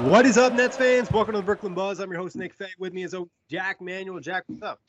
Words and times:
What 0.00 0.24
is 0.24 0.38
up, 0.38 0.54
Nets 0.54 0.78
fans? 0.78 1.10
Welcome 1.12 1.34
to 1.34 1.40
the 1.40 1.44
Brooklyn 1.44 1.74
Buzz. 1.74 2.00
I'm 2.00 2.10
your 2.10 2.18
host, 2.18 2.34
Nick 2.34 2.54
Fay. 2.54 2.70
With 2.78 2.94
me 2.94 3.02
is 3.02 3.14
Jack 3.50 3.82
Manuel. 3.82 4.18
Jack, 4.18 4.44
what's 4.46 4.62
up? 4.62 4.80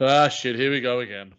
Ah, 0.00 0.26
shit. 0.26 0.56
Here 0.56 0.72
we 0.72 0.80
go 0.80 0.98
again. 0.98 1.32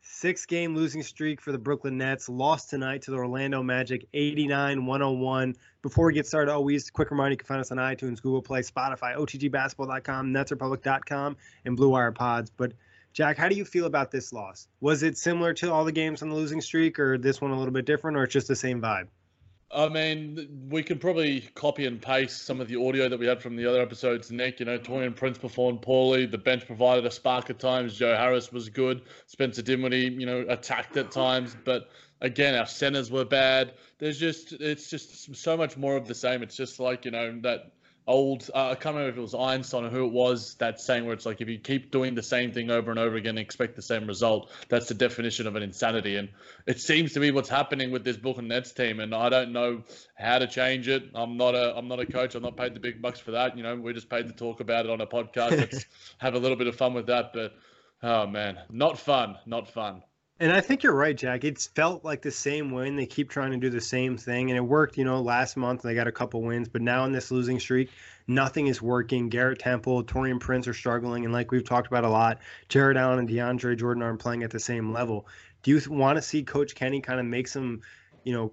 Six 0.00 0.46
game 0.46 0.74
losing 0.74 1.02
streak 1.02 1.42
for 1.42 1.52
the 1.52 1.58
Brooklyn 1.58 1.98
Nets. 1.98 2.30
Lost 2.30 2.70
tonight 2.70 3.02
to 3.02 3.10
the 3.10 3.18
Orlando 3.18 3.62
Magic, 3.62 4.06
89 4.14 4.86
101. 4.86 5.54
Before 5.82 6.06
we 6.06 6.14
get 6.14 6.26
started, 6.26 6.50
always 6.50 6.90
quick 6.90 7.10
reminder 7.10 7.32
you 7.32 7.36
can 7.36 7.46
find 7.46 7.60
us 7.60 7.70
on 7.72 7.76
iTunes, 7.76 8.22
Google 8.22 8.40
Play, 8.40 8.62
Spotify, 8.62 9.18
OTGBasketball.com, 9.18 10.28
NetsRepublic.com, 10.28 11.36
and 11.66 11.76
Blue 11.76 11.90
Wire 11.90 12.12
Pods. 12.12 12.50
But, 12.56 12.72
Jack, 13.12 13.36
how 13.36 13.50
do 13.50 13.54
you 13.54 13.66
feel 13.66 13.84
about 13.84 14.10
this 14.10 14.32
loss? 14.32 14.66
Was 14.80 15.02
it 15.02 15.18
similar 15.18 15.52
to 15.54 15.70
all 15.70 15.84
the 15.84 15.92
games 15.92 16.22
on 16.22 16.30
the 16.30 16.36
losing 16.36 16.62
streak, 16.62 16.98
or 16.98 17.18
this 17.18 17.38
one 17.38 17.50
a 17.50 17.58
little 17.58 17.74
bit 17.74 17.84
different, 17.84 18.16
or 18.16 18.24
it's 18.24 18.32
just 18.32 18.48
the 18.48 18.56
same 18.56 18.80
vibe? 18.80 19.08
I 19.74 19.88
mean, 19.88 20.66
we 20.68 20.82
can 20.82 20.98
probably 20.98 21.40
copy 21.54 21.86
and 21.86 22.00
paste 22.00 22.44
some 22.44 22.60
of 22.60 22.68
the 22.68 22.76
audio 22.76 23.08
that 23.08 23.18
we 23.18 23.26
had 23.26 23.40
from 23.40 23.56
the 23.56 23.66
other 23.66 23.80
episodes. 23.80 24.30
Nick, 24.30 24.60
you 24.60 24.66
know, 24.66 24.78
Taurean 24.78 25.16
Prince 25.16 25.38
performed 25.38 25.80
poorly. 25.80 26.26
The 26.26 26.36
bench 26.36 26.66
provided 26.66 27.06
a 27.06 27.10
spark 27.10 27.48
at 27.48 27.58
times. 27.58 27.96
Joe 27.96 28.14
Harris 28.14 28.52
was 28.52 28.68
good. 28.68 29.02
Spencer 29.26 29.62
Dinwiddie, 29.62 30.14
you 30.18 30.26
know, 30.26 30.44
attacked 30.48 30.96
at 30.98 31.10
times. 31.10 31.56
But 31.64 31.88
again, 32.20 32.54
our 32.54 32.66
centers 32.66 33.10
were 33.10 33.24
bad. 33.24 33.72
There's 33.98 34.18
just, 34.18 34.52
it's 34.52 34.90
just 34.90 35.34
so 35.34 35.56
much 35.56 35.78
more 35.78 35.96
of 35.96 36.06
the 36.06 36.14
same. 36.14 36.42
It's 36.42 36.56
just 36.56 36.78
like, 36.78 37.06
you 37.06 37.10
know, 37.10 37.40
that 37.40 37.72
old 38.06 38.50
uh, 38.54 38.70
I 38.70 38.74
can't 38.74 38.96
remember 38.96 39.10
if 39.10 39.16
it 39.16 39.20
was 39.20 39.34
Einstein 39.34 39.84
or 39.84 39.88
who 39.88 40.04
it 40.06 40.12
was 40.12 40.54
that 40.54 40.80
saying 40.80 41.04
where 41.04 41.14
it's 41.14 41.24
like 41.24 41.40
if 41.40 41.48
you 41.48 41.58
keep 41.58 41.90
doing 41.90 42.14
the 42.14 42.22
same 42.22 42.52
thing 42.52 42.70
over 42.70 42.90
and 42.90 42.98
over 42.98 43.16
again 43.16 43.30
and 43.30 43.38
expect 43.38 43.76
the 43.76 43.82
same 43.82 44.06
result, 44.06 44.50
that's 44.68 44.88
the 44.88 44.94
definition 44.94 45.46
of 45.46 45.54
an 45.54 45.62
insanity. 45.62 46.16
And 46.16 46.28
it 46.66 46.80
seems 46.80 47.12
to 47.12 47.20
be 47.20 47.30
what's 47.30 47.48
happening 47.48 47.90
with 47.90 48.04
this 48.04 48.16
Brooklyn 48.16 48.48
Nets 48.48 48.72
team. 48.72 49.00
And 49.00 49.14
I 49.14 49.28
don't 49.28 49.52
know 49.52 49.84
how 50.16 50.38
to 50.38 50.46
change 50.46 50.88
it. 50.88 51.04
I'm 51.14 51.36
not 51.36 51.54
a 51.54 51.76
I'm 51.76 51.88
not 51.88 52.00
a 52.00 52.06
coach. 52.06 52.34
I'm 52.34 52.42
not 52.42 52.56
paid 52.56 52.74
the 52.74 52.80
big 52.80 53.00
bucks 53.00 53.20
for 53.20 53.32
that. 53.32 53.56
You 53.56 53.62
know, 53.62 53.76
we're 53.76 53.92
just 53.92 54.10
paid 54.10 54.26
to 54.28 54.34
talk 54.34 54.60
about 54.60 54.86
it 54.86 54.90
on 54.90 55.00
a 55.00 55.06
podcast. 55.06 55.50
Let's 55.58 55.86
have 56.18 56.34
a 56.34 56.38
little 56.38 56.56
bit 56.56 56.66
of 56.66 56.76
fun 56.76 56.94
with 56.94 57.06
that. 57.06 57.32
But 57.32 57.54
oh 58.02 58.26
man, 58.26 58.58
not 58.70 58.98
fun, 58.98 59.36
not 59.46 59.68
fun. 59.68 60.02
And 60.40 60.50
I 60.50 60.60
think 60.60 60.82
you're 60.82 60.94
right, 60.94 61.16
Jack. 61.16 61.44
It's 61.44 61.66
felt 61.68 62.04
like 62.04 62.22
the 62.22 62.30
same 62.32 62.72
win. 62.72 62.96
They 62.96 63.06
keep 63.06 63.30
trying 63.30 63.52
to 63.52 63.58
do 63.58 63.70
the 63.70 63.80
same 63.80 64.16
thing, 64.16 64.50
and 64.50 64.56
it 64.56 64.62
worked. 64.62 64.98
You 64.98 65.04
know, 65.04 65.20
last 65.20 65.56
month 65.56 65.82
they 65.82 65.94
got 65.94 66.08
a 66.08 66.12
couple 66.12 66.42
wins, 66.42 66.68
but 66.68 66.82
now 66.82 67.04
in 67.04 67.12
this 67.12 67.30
losing 67.30 67.60
streak, 67.60 67.90
nothing 68.26 68.66
is 68.66 68.82
working. 68.82 69.28
Garrett 69.28 69.60
Temple, 69.60 70.02
Taurean 70.02 70.40
Prince 70.40 70.66
are 70.66 70.74
struggling, 70.74 71.24
and 71.24 71.32
like 71.32 71.52
we've 71.52 71.64
talked 71.64 71.86
about 71.86 72.04
a 72.04 72.08
lot, 72.08 72.40
Jarrett 72.68 72.96
Allen 72.96 73.20
and 73.20 73.28
DeAndre 73.28 73.78
Jordan 73.78 74.02
aren't 74.02 74.18
playing 74.20 74.42
at 74.42 74.50
the 74.50 74.58
same 74.58 74.92
level. 74.92 75.28
Do 75.62 75.70
you 75.70 75.80
want 75.88 76.16
to 76.16 76.22
see 76.22 76.42
Coach 76.42 76.74
Kenny 76.74 77.00
kind 77.00 77.20
of 77.20 77.26
make 77.26 77.46
some, 77.46 77.82
you 78.24 78.32
know, 78.32 78.52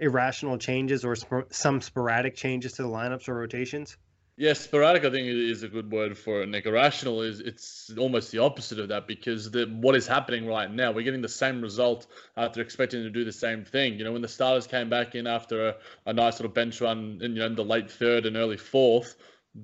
irrational 0.00 0.58
changes 0.58 1.04
or 1.04 1.14
sp- 1.14 1.50
some 1.50 1.80
sporadic 1.80 2.34
changes 2.34 2.72
to 2.74 2.82
the 2.82 2.88
lineups 2.88 3.28
or 3.28 3.34
rotations? 3.34 3.96
Yeah, 4.40 4.52
sporadic 4.52 5.04
I 5.04 5.10
think 5.10 5.26
is 5.26 5.64
a 5.64 5.68
good 5.68 5.90
word 5.90 6.16
for 6.16 6.42
it. 6.42 6.48
Nick. 6.48 6.64
Irrational 6.64 7.22
is 7.22 7.40
it's 7.40 7.90
almost 7.98 8.30
the 8.30 8.38
opposite 8.38 8.78
of 8.78 8.86
that 8.86 9.08
because 9.08 9.50
the 9.50 9.66
what 9.66 9.96
is 9.96 10.06
happening 10.06 10.46
right 10.46 10.70
now, 10.72 10.92
we're 10.92 11.02
getting 11.02 11.22
the 11.22 11.28
same 11.28 11.60
result 11.60 12.06
after 12.36 12.60
expecting 12.60 13.02
to 13.02 13.10
do 13.10 13.24
the 13.24 13.32
same 13.32 13.64
thing. 13.64 13.94
You 13.98 14.04
know, 14.04 14.12
when 14.12 14.22
the 14.22 14.28
starters 14.28 14.68
came 14.68 14.88
back 14.88 15.16
in 15.16 15.26
after 15.26 15.70
a, 15.70 15.74
a 16.06 16.12
nice 16.12 16.38
little 16.38 16.52
bench 16.52 16.80
run 16.80 17.18
in 17.20 17.32
you 17.32 17.40
know 17.40 17.46
in 17.46 17.56
the 17.56 17.64
late 17.64 17.90
third 17.90 18.26
and 18.26 18.36
early 18.36 18.56
fourth, 18.56 19.16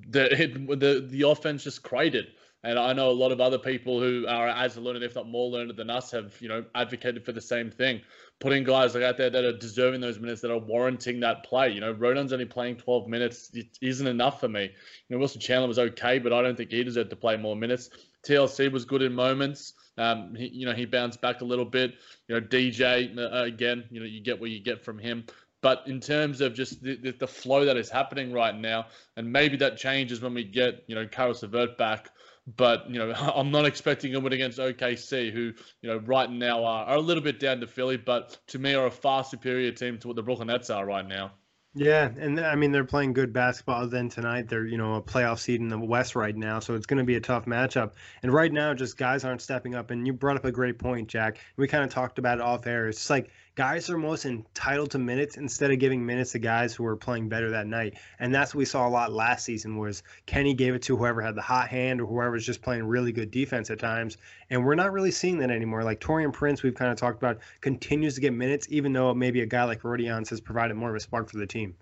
the 0.09 0.43
it, 0.43 0.81
the 0.81 1.07
the 1.09 1.23
offense 1.23 1.63
just 1.63 1.85
cratered. 1.85 2.27
And 2.65 2.79
I 2.79 2.93
know 2.93 3.11
a 3.11 3.13
lot 3.13 3.31
of 3.31 3.41
other 3.41 3.59
people 3.59 4.01
who 4.01 4.27
are 4.27 4.49
as 4.49 4.77
a 4.77 4.81
learned, 4.81 5.05
if 5.05 5.15
not 5.15 5.29
more 5.29 5.51
learned 5.51 5.77
than 5.77 5.91
us, 5.91 6.11
have 6.11 6.35
you 6.41 6.49
know 6.49 6.65
advocated 6.75 7.25
for 7.25 7.33
the 7.33 7.41
same 7.41 7.71
thing 7.71 8.01
putting 8.41 8.65
guys 8.65 8.95
like 8.95 9.05
out 9.05 9.17
there 9.17 9.31
that 9.31 9.45
are 9.45 9.57
deserving 9.57 10.01
those 10.01 10.19
minutes, 10.19 10.41
that 10.43 10.51
are 10.51 10.59
warranting 10.59 11.21
that 11.21 11.45
play. 11.45 11.71
You 11.71 11.81
know, 11.81 11.95
Rodions 11.95 12.33
only 12.33 12.45
playing 12.45 12.77
12 12.77 13.09
minutes. 13.09 13.51
It 13.55 13.79
isn't 13.81 14.07
enough 14.07 14.41
for 14.41 14.49
me. 14.49 14.65
You 14.65 14.71
know, 15.11 15.19
Wilson 15.19 15.41
Chandler 15.41 15.69
was 15.69 15.79
okay, 15.79 16.19
but 16.19 16.33
I 16.33 16.43
don't 16.43 16.57
think 16.57 16.71
he 16.71 16.85
deserved 16.85 17.11
to 17.11 17.17
play 17.17 17.37
more 17.37 17.57
minutes. 17.57 17.91
TLC 18.27 18.71
was 18.71 18.85
good 18.85 19.03
in 19.03 19.15
moments. 19.15 19.75
Um, 19.97 20.35
he, 20.35 20.49
you 20.49 20.67
know, 20.67 20.73
he 20.73 20.87
bounced 20.87 21.21
back 21.21 21.41
a 21.41 21.45
little 21.45 21.65
bit. 21.65 21.95
You 22.29 22.35
know, 22.35 22.47
DJ 22.47 23.17
uh, 23.17 23.45
again. 23.45 23.85
You 23.91 24.01
know, 24.01 24.07
you 24.07 24.21
get 24.21 24.41
what 24.41 24.51
you 24.51 24.61
get 24.61 24.85
from 24.85 24.99
him. 24.99 25.25
But 25.63 25.85
in 25.87 25.99
terms 25.99 26.43
of 26.43 26.53
just 26.53 26.83
the, 26.83 26.97
the, 26.97 27.13
the, 27.13 27.27
flow 27.27 27.65
that 27.65 27.79
is 27.79 27.89
happening 27.89 28.35
right 28.35 28.55
now, 28.55 28.89
and 29.17 29.33
maybe 29.33 29.57
that 29.57 29.79
changes 29.79 30.21
when 30.21 30.35
we 30.35 30.45
get 30.45 30.85
you 30.87 30.95
know 30.95 31.07
Caris 31.07 31.43
LeVert 31.43 31.79
back. 31.79 32.11
But 32.47 32.91
you 32.91 32.99
know, 32.99 33.13
I'm 33.35 33.51
not 33.51 33.67
expecting 33.67 34.15
a 34.15 34.21
win 34.21 34.33
against 34.33 34.59
OKC, 34.59 35.33
who 35.33 35.53
you 35.83 35.89
know 35.89 35.99
right 35.99 36.31
now 36.31 36.65
are, 36.65 36.87
are 36.87 36.97
a 36.97 37.01
little 37.01 37.23
bit 37.23 37.41
down 37.41 37.61
to 37.61 37.67
Philly, 37.67 37.97
but 37.97 38.39
to 38.49 38.59
me 38.59 38.75
are 38.75 38.87
a 38.87 38.91
far 38.91 39.25
superior 39.25 39.73
team 39.73 39.99
to 39.99 40.09
what 40.09 40.17
the 40.17 40.23
Brooklyn 40.23 40.49
Nets 40.49 40.71
are 40.71 40.85
right 40.85 41.07
now. 41.07 41.33
Yeah, 41.77 42.09
and 42.19 42.39
I 42.39 42.55
mean 42.55 42.71
they're 42.71 42.85
playing 42.85 43.15
good 43.15 43.33
basketball. 43.33 43.89
Then 43.89 44.09
tonight 44.09 44.49
they're 44.49 44.67
you 44.67 44.79
know 44.79 44.95
a 44.95 45.03
playoff 45.03 45.41
seed 45.41 45.61
in 45.61 45.69
the 45.69 45.79
West 45.79 46.15
right 46.15 46.37
now, 46.37 46.61
so 46.61 46.75
it's 46.75 46.87
going 46.87 46.99
to 46.99 47.05
be 47.05 47.17
a 47.17 47.21
tough 47.21 47.47
matchup. 47.47 47.95
And 48.23 48.33
right 48.33 48.53
now, 48.53 48.75
just 48.75 48.97
guys 48.97 49.25
aren't 49.25 49.43
stepping 49.43 49.75
up. 49.75 49.91
And 49.91 50.07
you 50.07 50.13
brought 50.13 50.37
up 50.37 50.45
a 50.45 50.53
great 50.53 50.79
point, 50.79 51.09
Jack. 51.09 51.39
We 51.57 51.67
kind 51.67 51.83
of 51.83 51.91
talked 51.91 52.21
about 52.21 52.39
it 52.39 52.43
off 52.43 52.69
air. 52.69 52.89
It's 52.89 53.11
like 53.11 53.31
guys 53.57 53.89
are 53.89 53.99
most 53.99 54.25
entitled 54.25 54.91
to 54.91 54.99
minutes 54.99 55.37
instead 55.37 55.71
of 55.71 55.79
giving 55.79 56.05
minutes 56.05 56.33
to 56.33 56.39
guys 56.39 56.75
who 56.75 56.85
are 56.85 56.97
playing 56.97 57.29
better 57.29 57.51
that 57.51 57.67
night. 57.67 57.95
And 58.19 58.35
that's 58.35 58.53
what 58.53 58.59
we 58.59 58.65
saw 58.65 58.87
a 58.87 58.91
lot 58.91 59.13
last 59.13 59.45
season 59.45 59.79
was 59.79 60.03
Kenny 60.27 60.55
gave 60.55 60.75
it 60.75 60.83
to 60.83 60.97
whoever 60.97 61.23
had 61.23 61.37
the 61.37 61.43
hot 61.43 61.69
hand 61.69 62.01
or 62.01 62.07
whoever 62.07 62.33
was 62.33 62.45
just 62.45 62.63
playing 62.63 62.85
really 62.85 63.13
good 63.13 63.31
defense 63.31 63.71
at 63.71 63.79
times. 63.79 64.17
And 64.51 64.65
we're 64.65 64.75
not 64.75 64.93
really 64.93 65.13
seeing 65.13 65.39
that 65.39 65.51
anymore. 65.51 65.85
Like 65.85 66.01
Taurean 66.01 66.33
Prince, 66.33 66.63
we've 66.63 66.75
kind 66.75 66.91
of 66.91 66.99
talked 66.99 67.19
about, 67.19 67.39
continues 67.61 68.17
to 68.17 68.21
get 68.21 68.33
minutes, 68.33 68.67
even 68.71 68.93
though 68.93 69.15
maybe 69.15 69.41
a 69.41 69.47
guy 69.47 69.65
like 69.65 69.83
Rodions 69.83 70.31
has 70.31 70.41
provided 70.41 70.75
more 70.75 70.91
of 70.91 70.97
a 70.97 71.01
spark 71.01 71.31
for 71.31 71.39
the 71.39 71.47
team. 71.47 71.77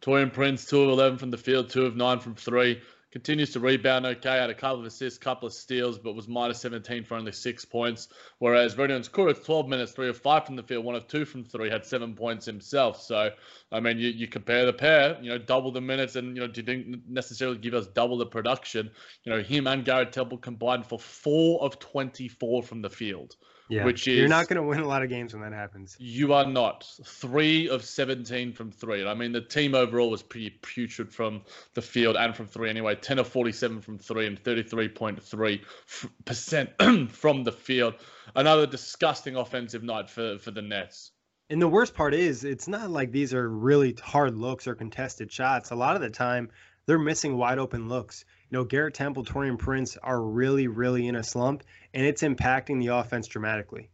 Taurean 0.00 0.32
Prince, 0.32 0.64
2 0.66 0.82
of 0.82 0.90
11 0.90 1.18
from 1.18 1.30
the 1.30 1.36
field, 1.36 1.68
2 1.70 1.86
of 1.86 1.96
9 1.96 2.20
from 2.20 2.34
3 2.34 2.80
continues 3.10 3.50
to 3.50 3.60
rebound 3.60 4.06
okay, 4.06 4.36
had 4.38 4.50
a 4.50 4.54
couple 4.54 4.80
of 4.80 4.86
assists, 4.86 5.18
couple 5.18 5.46
of 5.46 5.52
steals, 5.52 5.98
but 5.98 6.14
was 6.14 6.28
minus 6.28 6.60
17 6.60 7.04
for 7.04 7.16
only 7.16 7.32
six 7.32 7.64
points. 7.64 8.08
Whereas 8.38 8.76
Rodions 8.76 9.10
Kurucs, 9.10 9.44
12 9.44 9.68
minutes, 9.68 9.92
three 9.92 10.08
of 10.08 10.16
five 10.16 10.46
from 10.46 10.56
the 10.56 10.62
field, 10.62 10.84
one 10.84 10.94
of 10.94 11.08
two 11.08 11.24
from 11.24 11.44
three, 11.44 11.68
had 11.68 11.84
seven 11.84 12.14
points 12.14 12.46
himself. 12.46 13.00
So, 13.02 13.30
I 13.72 13.80
mean, 13.80 13.98
you, 13.98 14.10
you 14.10 14.28
compare 14.28 14.64
the 14.64 14.72
pair, 14.72 15.18
you 15.20 15.30
know, 15.30 15.38
double 15.38 15.72
the 15.72 15.80
minutes 15.80 16.16
and, 16.16 16.36
you 16.36 16.42
know, 16.42 16.48
didn't 16.48 17.02
necessarily 17.08 17.58
give 17.58 17.74
us 17.74 17.86
double 17.88 18.18
the 18.18 18.26
production. 18.26 18.90
You 19.24 19.32
know, 19.32 19.42
him 19.42 19.66
and 19.66 19.84
Garrett 19.84 20.12
Temple 20.12 20.38
combined 20.38 20.86
for 20.86 20.98
four 20.98 21.62
of 21.62 21.78
24 21.78 22.62
from 22.62 22.82
the 22.82 22.90
field. 22.90 23.36
Yeah, 23.70 23.84
which 23.84 24.08
is 24.08 24.18
you're 24.18 24.28
not 24.28 24.48
going 24.48 24.56
to 24.56 24.64
win 24.64 24.80
a 24.80 24.86
lot 24.86 25.02
of 25.02 25.08
games 25.08 25.32
when 25.32 25.42
that 25.42 25.52
happens. 25.52 25.96
You 26.00 26.32
are 26.32 26.44
not 26.44 26.84
three 27.04 27.68
of 27.68 27.84
seventeen 27.84 28.52
from 28.52 28.72
three. 28.72 29.06
I 29.06 29.14
mean, 29.14 29.30
the 29.30 29.40
team 29.40 29.74
overall 29.76 30.10
was 30.10 30.22
pretty 30.22 30.50
putrid 30.50 31.12
from 31.12 31.42
the 31.74 31.82
field 31.82 32.16
and 32.16 32.34
from 32.34 32.46
three 32.46 32.68
anyway. 32.68 32.96
Ten 32.96 33.20
of 33.20 33.28
forty-seven 33.28 33.80
from 33.80 33.98
three 33.98 34.26
and 34.26 34.38
thirty-three 34.38 34.88
point 34.88 35.22
three 35.22 35.62
percent 36.24 36.70
from 37.10 37.44
the 37.44 37.52
field. 37.52 37.94
Another 38.34 38.66
disgusting 38.66 39.36
offensive 39.36 39.84
night 39.84 40.10
for 40.10 40.38
for 40.38 40.50
the 40.50 40.62
Nets. 40.62 41.12
And 41.48 41.60
the 41.60 41.68
worst 41.68 41.94
part 41.94 42.14
is, 42.14 42.44
it's 42.44 42.68
not 42.68 42.90
like 42.90 43.10
these 43.10 43.34
are 43.34 43.48
really 43.48 43.96
hard 44.00 44.36
looks 44.36 44.68
or 44.68 44.76
contested 44.76 45.32
shots. 45.32 45.70
A 45.70 45.74
lot 45.74 45.96
of 45.96 46.02
the 46.02 46.10
time, 46.10 46.48
they're 46.86 46.98
missing 46.98 47.36
wide 47.36 47.58
open 47.58 47.88
looks. 47.88 48.24
Know, 48.50 48.64
Garrett 48.64 48.94
Temple, 48.94 49.24
Taurean 49.24 49.58
Prince 49.58 49.96
are 50.02 50.20
really, 50.20 50.66
really 50.66 51.06
in 51.06 51.16
a 51.16 51.22
slump, 51.22 51.62
and 51.94 52.04
it's 52.04 52.22
impacting 52.22 52.80
the 52.80 52.88
offense 52.88 53.28
dramatically. 53.28 53.90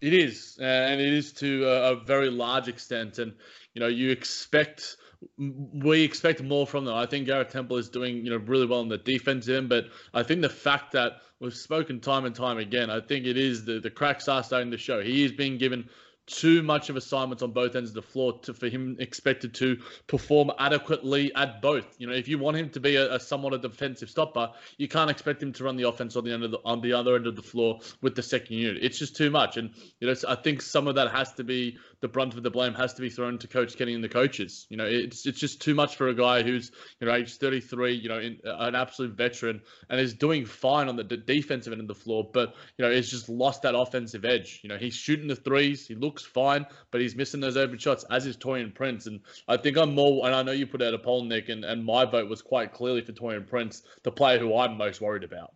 It 0.00 0.14
is, 0.14 0.56
uh, 0.60 0.64
and 0.64 1.00
it 1.00 1.12
is 1.12 1.32
to 1.34 1.64
a 1.66 1.96
very 1.96 2.30
large 2.30 2.68
extent. 2.68 3.18
And 3.18 3.32
you 3.74 3.80
know, 3.80 3.88
you 3.88 4.10
expect 4.10 4.96
we 5.36 6.02
expect 6.02 6.42
more 6.42 6.66
from 6.66 6.84
them. 6.84 6.94
I 6.94 7.06
think 7.06 7.26
Garrett 7.26 7.50
Temple 7.50 7.76
is 7.76 7.88
doing 7.88 8.24
you 8.24 8.30
know 8.30 8.36
really 8.36 8.66
well 8.66 8.80
in 8.80 8.88
the 8.88 8.98
defense 8.98 9.48
end, 9.48 9.68
but 9.68 9.86
I 10.14 10.22
think 10.22 10.42
the 10.42 10.48
fact 10.48 10.92
that 10.92 11.20
we've 11.40 11.54
spoken 11.54 12.00
time 12.00 12.24
and 12.24 12.34
time 12.34 12.58
again, 12.58 12.90
I 12.90 13.00
think 13.00 13.26
it 13.26 13.36
is 13.36 13.64
the 13.64 13.80
the 13.80 13.90
cracks 13.90 14.28
are 14.28 14.42
starting 14.42 14.70
to 14.70 14.78
show. 14.78 15.00
He 15.00 15.24
is 15.24 15.32
being 15.32 15.58
given 15.58 15.88
too 16.28 16.62
much 16.62 16.90
of 16.90 16.96
assignments 16.96 17.42
on 17.42 17.50
both 17.50 17.74
ends 17.74 17.90
of 17.90 17.94
the 17.94 18.02
floor 18.02 18.38
to, 18.42 18.54
for 18.54 18.68
him 18.68 18.96
expected 19.00 19.54
to 19.54 19.78
perform 20.06 20.52
adequately 20.58 21.34
at 21.34 21.60
both. 21.60 21.96
You 21.98 22.06
know, 22.06 22.12
if 22.12 22.28
you 22.28 22.38
want 22.38 22.56
him 22.56 22.70
to 22.70 22.80
be 22.80 22.96
a, 22.96 23.14
a 23.14 23.20
somewhat 23.20 23.54
a 23.54 23.58
defensive 23.58 24.10
stopper, 24.10 24.52
you 24.76 24.86
can't 24.86 25.10
expect 25.10 25.42
him 25.42 25.52
to 25.54 25.64
run 25.64 25.76
the 25.76 25.88
offense 25.88 26.14
on 26.16 26.24
the 26.24 26.32
end 26.32 26.44
of 26.44 26.50
the 26.50 26.58
on 26.64 26.80
the 26.80 26.92
other 26.92 27.16
end 27.16 27.26
of 27.26 27.34
the 27.34 27.42
floor 27.42 27.80
with 28.02 28.14
the 28.14 28.22
second 28.22 28.56
unit. 28.56 28.82
It's 28.82 28.98
just 28.98 29.16
too 29.16 29.30
much, 29.30 29.56
and 29.56 29.70
you 30.00 30.06
know, 30.06 30.14
I 30.28 30.34
think 30.36 30.62
some 30.62 30.86
of 30.86 30.94
that 30.96 31.10
has 31.10 31.32
to 31.34 31.44
be 31.44 31.78
the 32.00 32.08
brunt 32.08 32.34
of 32.34 32.42
the 32.42 32.50
blame 32.50 32.74
has 32.74 32.94
to 32.94 33.02
be 33.02 33.10
thrown 33.10 33.38
to 33.38 33.48
Coach 33.48 33.76
Kenny 33.76 33.94
and 33.94 34.04
the 34.04 34.08
coaches. 34.08 34.66
You 34.68 34.76
know, 34.76 34.84
it's 34.84 35.26
it's 35.26 35.40
just 35.40 35.60
too 35.60 35.74
much 35.74 35.96
for 35.96 36.08
a 36.08 36.14
guy 36.14 36.42
who's 36.42 36.70
you 37.00 37.06
know 37.06 37.14
age 37.14 37.36
33, 37.36 37.94
you 37.94 38.08
know, 38.08 38.18
in, 38.18 38.38
uh, 38.44 38.56
an 38.58 38.74
absolute 38.74 39.16
veteran 39.16 39.60
and 39.90 40.00
is 40.00 40.14
doing 40.14 40.44
fine 40.44 40.88
on 40.88 40.96
the 40.96 41.04
defensive 41.04 41.72
end 41.72 41.82
of 41.82 41.88
the 41.88 41.94
floor, 41.94 42.28
but 42.32 42.54
you 42.76 42.84
know, 42.84 42.90
he's 42.90 43.10
just 43.10 43.28
lost 43.28 43.62
that 43.62 43.74
offensive 43.74 44.24
edge. 44.24 44.60
You 44.62 44.68
know, 44.68 44.76
he's 44.76 44.94
shooting 44.94 45.28
the 45.28 45.36
threes, 45.36 45.86
he 45.86 45.94
looks 45.94 46.24
fine, 46.24 46.66
but 46.90 47.00
he's 47.00 47.16
missing 47.16 47.40
those 47.40 47.56
open 47.56 47.78
shots, 47.78 48.04
as 48.10 48.26
is 48.26 48.36
Taurean 48.36 48.74
Prince. 48.74 49.06
And 49.06 49.20
I 49.48 49.56
think 49.56 49.76
I'm 49.76 49.94
more, 49.94 50.26
and 50.26 50.34
I 50.34 50.42
know 50.42 50.52
you 50.52 50.66
put 50.66 50.82
out 50.82 50.94
a 50.94 50.98
poll, 50.98 51.24
Nick, 51.24 51.48
and, 51.48 51.64
and 51.64 51.84
my 51.84 52.04
vote 52.04 52.28
was 52.28 52.42
quite 52.42 52.72
clearly 52.72 53.00
for 53.00 53.12
Taurean 53.12 53.46
Prince, 53.46 53.82
the 54.02 54.12
player 54.12 54.38
who 54.38 54.56
I'm 54.56 54.76
most 54.76 55.00
worried 55.00 55.24
about. 55.24 55.52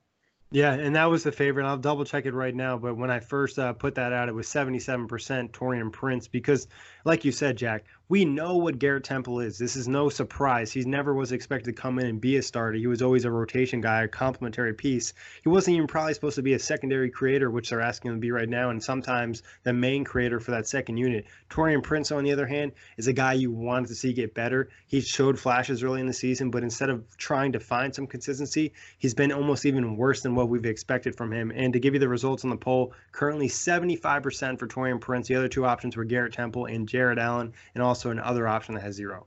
Yeah, 0.53 0.75
and 0.75 0.97
that 0.97 1.07
was 1.07 1.23
the 1.23 1.33
favorite. 1.33 1.65
I'll 1.67 1.79
double 1.79 2.05
check 2.05 2.27
it 2.27 2.35
right 2.35 2.55
now, 2.55 2.77
but 2.77 2.95
when 2.95 3.11
I 3.11 3.21
first 3.21 3.59
uh, 3.59 3.73
put 3.73 3.95
that 3.95 4.13
out, 4.13 4.29
it 4.29 4.35
was 4.35 4.47
77% 4.49 5.09
Taurean 5.51 5.91
Prince 5.91 6.29
because, 6.29 6.69
like 7.05 7.25
you 7.25 7.33
said, 7.33 7.57
Jack, 7.57 7.85
we 8.09 8.27
know 8.27 8.57
what 8.59 8.79
Garrett 8.79 9.05
Temple 9.05 9.41
is. 9.41 9.57
This 9.57 9.75
is 9.75 9.89
no 9.89 10.11
surprise. 10.11 10.71
He 10.71 10.83
never 10.83 11.15
was 11.15 11.33
expected 11.33 11.75
to 11.75 11.81
come 11.81 11.99
in 11.99 12.05
and 12.05 12.21
be 12.21 12.37
a 12.37 12.43
starter. 12.43 12.77
He 12.77 12.87
was 12.87 13.01
always 13.01 13.25
a 13.25 13.31
rotation 13.31 13.81
guy, 13.81 14.03
a 14.03 14.09
complementary 14.09 14.75
piece. 14.75 15.15
He 15.43 15.49
wasn't 15.49 15.77
even 15.77 15.87
probably 15.87 16.13
supposed 16.13 16.37
to 16.37 16.43
be 16.43 16.53
a 16.53 16.59
secondary 16.59 17.09
creator, 17.09 17.51
which 17.51 17.71
they're 17.71 17.81
asking 17.81 18.11
him 18.11 18.17
to 18.19 18.21
be 18.21 18.31
right 18.31 18.49
now, 18.49 18.69
and 18.69 18.85
sometimes 18.85 19.43
the 19.63 19.73
main 19.73 20.05
creator 20.05 20.41
for 20.41 20.51
that 20.51 20.69
second 20.69 20.99
unit. 20.99 21.25
Taurean 21.49 21.83
Prince, 21.83 22.13
on 22.13 22.23
the 22.23 22.33
other 22.33 22.47
hand, 22.47 22.73
is 22.99 23.07
a 23.07 23.15
guy 23.15 23.33
you 23.33 23.51
wanted 23.51 23.89
to 23.89 23.95
see 23.95 24.13
get 24.13 24.35
better. 24.35 24.69
He 24.87 25.01
showed 25.01 25.39
flashes 25.39 25.83
early 25.83 26.01
in 26.01 26.07
the 26.07 26.13
season, 26.13 26.51
but 26.51 26.63
instead 26.63 26.91
of 26.91 27.17
trying 27.17 27.53
to 27.53 27.61
find 27.61 27.95
some 27.95 28.07
consistency, 28.07 28.75
he's 28.99 29.15
been 29.15 29.33
almost 29.33 29.65
even 29.65 29.97
worse 29.97 30.21
than 30.21 30.35
what 30.35 30.51
we've 30.51 30.67
expected 30.67 31.17
from 31.17 31.33
him. 31.33 31.51
And 31.55 31.73
to 31.73 31.81
give 31.81 31.95
you 31.95 32.01
the 32.01 32.09
results 32.11 32.45
on 32.45 32.51
the 32.51 32.57
poll, 32.57 32.93
currently 33.11 33.49
75% 33.49 34.59
for 34.59 34.67
Taurean 34.67 35.01
Prince. 35.01 35.29
The 35.29 35.37
other 35.37 35.49
two 35.49 35.65
options 35.65 35.97
were 35.97 36.05
Garrett 36.05 36.35
Temple 36.35 36.67
and 36.67 36.87
Jarrett 36.93 37.19
Allen, 37.19 37.55
and 37.75 37.83
also 37.83 38.11
another 38.11 38.47
option 38.47 38.75
that 38.75 38.83
has 38.83 38.95
zero. 38.95 39.27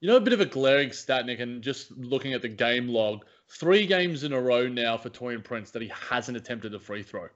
You 0.00 0.08
know, 0.08 0.16
a 0.16 0.20
bit 0.20 0.32
of 0.32 0.40
a 0.40 0.46
glaring 0.46 0.90
stat, 0.90 1.26
Nick, 1.26 1.38
and 1.38 1.62
just 1.62 1.92
looking 1.92 2.34
at 2.34 2.42
the 2.42 2.48
game 2.48 2.88
log, 2.88 3.24
three 3.48 3.86
games 3.86 4.24
in 4.24 4.32
a 4.32 4.40
row 4.40 4.66
now 4.66 4.96
for 4.96 5.08
Taurean 5.08 5.44
Prince 5.44 5.70
that 5.70 5.82
he 5.82 5.90
hasn't 5.94 6.36
attempted 6.36 6.74
a 6.74 6.80
free 6.80 7.04
throw. 7.04 7.28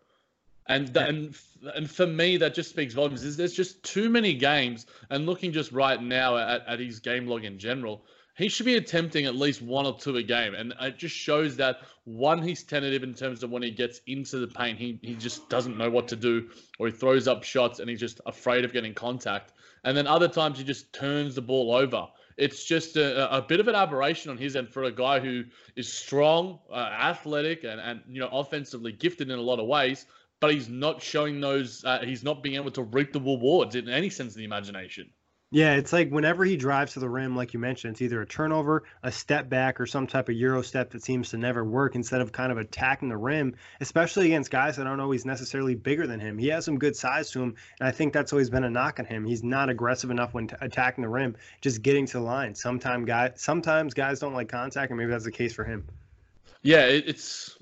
And 0.66 0.90
yeah. 0.94 1.06
and 1.06 1.36
and 1.76 1.88
for 1.88 2.06
me, 2.06 2.36
that 2.38 2.54
just 2.54 2.70
speaks 2.70 2.92
volumes. 2.92 3.22
Is 3.22 3.36
there's 3.36 3.54
just 3.54 3.82
too 3.84 4.10
many 4.10 4.34
games, 4.34 4.86
and 5.10 5.26
looking 5.26 5.52
just 5.52 5.70
right 5.70 6.02
now 6.02 6.36
at, 6.36 6.66
at 6.66 6.80
his 6.80 6.98
game 6.98 7.28
log 7.28 7.44
in 7.44 7.58
general, 7.58 8.04
he 8.34 8.48
should 8.48 8.66
be 8.66 8.76
attempting 8.76 9.26
at 9.26 9.34
least 9.34 9.60
one 9.60 9.86
or 9.86 9.98
two 9.98 10.16
a 10.16 10.22
game. 10.22 10.54
And 10.54 10.72
it 10.80 10.96
just 10.96 11.14
shows 11.14 11.56
that 11.56 11.80
one, 12.04 12.40
he's 12.40 12.62
tentative 12.62 13.02
in 13.02 13.14
terms 13.14 13.42
of 13.42 13.50
when 13.50 13.62
he 13.62 13.70
gets 13.70 14.00
into 14.06 14.38
the 14.38 14.46
paint, 14.46 14.78
he, 14.78 14.98
he 15.02 15.14
just 15.14 15.48
doesn't 15.48 15.76
know 15.76 15.90
what 15.90 16.08
to 16.08 16.16
do, 16.16 16.48
or 16.78 16.86
he 16.86 16.92
throws 16.92 17.28
up 17.28 17.44
shots 17.44 17.78
and 17.78 17.90
he's 17.90 18.00
just 18.00 18.20
afraid 18.26 18.64
of 18.64 18.72
getting 18.72 18.94
contact. 18.94 19.52
And 19.84 19.96
then 19.96 20.06
other 20.06 20.28
times 20.28 20.58
he 20.58 20.64
just 20.64 20.92
turns 20.92 21.34
the 21.34 21.42
ball 21.42 21.74
over. 21.74 22.06
It's 22.38 22.64
just 22.64 22.96
a, 22.96 23.36
a 23.36 23.42
bit 23.42 23.60
of 23.60 23.68
an 23.68 23.74
aberration 23.74 24.30
on 24.30 24.38
his 24.38 24.56
end 24.56 24.70
for 24.70 24.84
a 24.84 24.92
guy 24.92 25.20
who 25.20 25.44
is 25.76 25.92
strong, 25.92 26.58
uh, 26.70 26.76
athletic, 26.76 27.64
and, 27.64 27.80
and 27.80 28.00
you 28.08 28.20
know 28.20 28.28
offensively 28.28 28.92
gifted 28.92 29.30
in 29.30 29.38
a 29.38 29.42
lot 29.42 29.58
of 29.58 29.66
ways. 29.66 30.06
But 30.40 30.54
he's 30.54 30.68
not 30.68 31.02
showing 31.02 31.40
those. 31.40 31.84
Uh, 31.84 32.00
he's 32.02 32.24
not 32.24 32.42
being 32.42 32.56
able 32.56 32.70
to 32.72 32.82
reap 32.82 33.12
the 33.12 33.20
rewards 33.20 33.74
in 33.74 33.88
any 33.88 34.08
sense 34.08 34.32
of 34.32 34.38
the 34.38 34.44
imagination. 34.44 35.10
Yeah, 35.54 35.74
it's 35.74 35.92
like 35.92 36.08
whenever 36.08 36.46
he 36.46 36.56
drives 36.56 36.94
to 36.94 37.00
the 37.00 37.10
rim, 37.10 37.36
like 37.36 37.52
you 37.52 37.60
mentioned, 37.60 37.92
it's 37.92 38.00
either 38.00 38.22
a 38.22 38.26
turnover, 38.26 38.84
a 39.02 39.12
step 39.12 39.50
back, 39.50 39.82
or 39.82 39.86
some 39.86 40.06
type 40.06 40.30
of 40.30 40.34
euro 40.34 40.62
step 40.62 40.90
that 40.92 41.04
seems 41.04 41.28
to 41.28 41.36
never 41.36 41.62
work 41.62 41.94
instead 41.94 42.22
of 42.22 42.32
kind 42.32 42.50
of 42.50 42.56
attacking 42.56 43.10
the 43.10 43.18
rim, 43.18 43.54
especially 43.82 44.24
against 44.24 44.50
guys 44.50 44.76
that 44.76 44.86
aren't 44.86 45.02
always 45.02 45.26
necessarily 45.26 45.74
bigger 45.74 46.06
than 46.06 46.20
him. 46.20 46.38
He 46.38 46.48
has 46.48 46.64
some 46.64 46.78
good 46.78 46.96
size 46.96 47.30
to 47.32 47.42
him, 47.42 47.54
and 47.78 47.86
I 47.86 47.92
think 47.92 48.14
that's 48.14 48.32
always 48.32 48.48
been 48.48 48.64
a 48.64 48.70
knock 48.70 48.98
on 48.98 49.04
him. 49.04 49.26
He's 49.26 49.44
not 49.44 49.68
aggressive 49.68 50.10
enough 50.10 50.32
when 50.32 50.48
t- 50.48 50.56
attacking 50.62 51.02
the 51.02 51.10
rim, 51.10 51.36
just 51.60 51.82
getting 51.82 52.06
to 52.06 52.12
the 52.14 52.20
line. 52.20 52.54
Sometimes 52.54 53.04
guys, 53.04 53.32
sometimes 53.36 53.92
guys 53.92 54.20
don't 54.20 54.32
like 54.32 54.48
contact, 54.48 54.90
and 54.90 54.98
maybe 54.98 55.10
that's 55.10 55.24
the 55.24 55.30
case 55.30 55.52
for 55.52 55.64
him. 55.64 55.86
Yeah, 56.62 56.86
it's. 56.86 57.58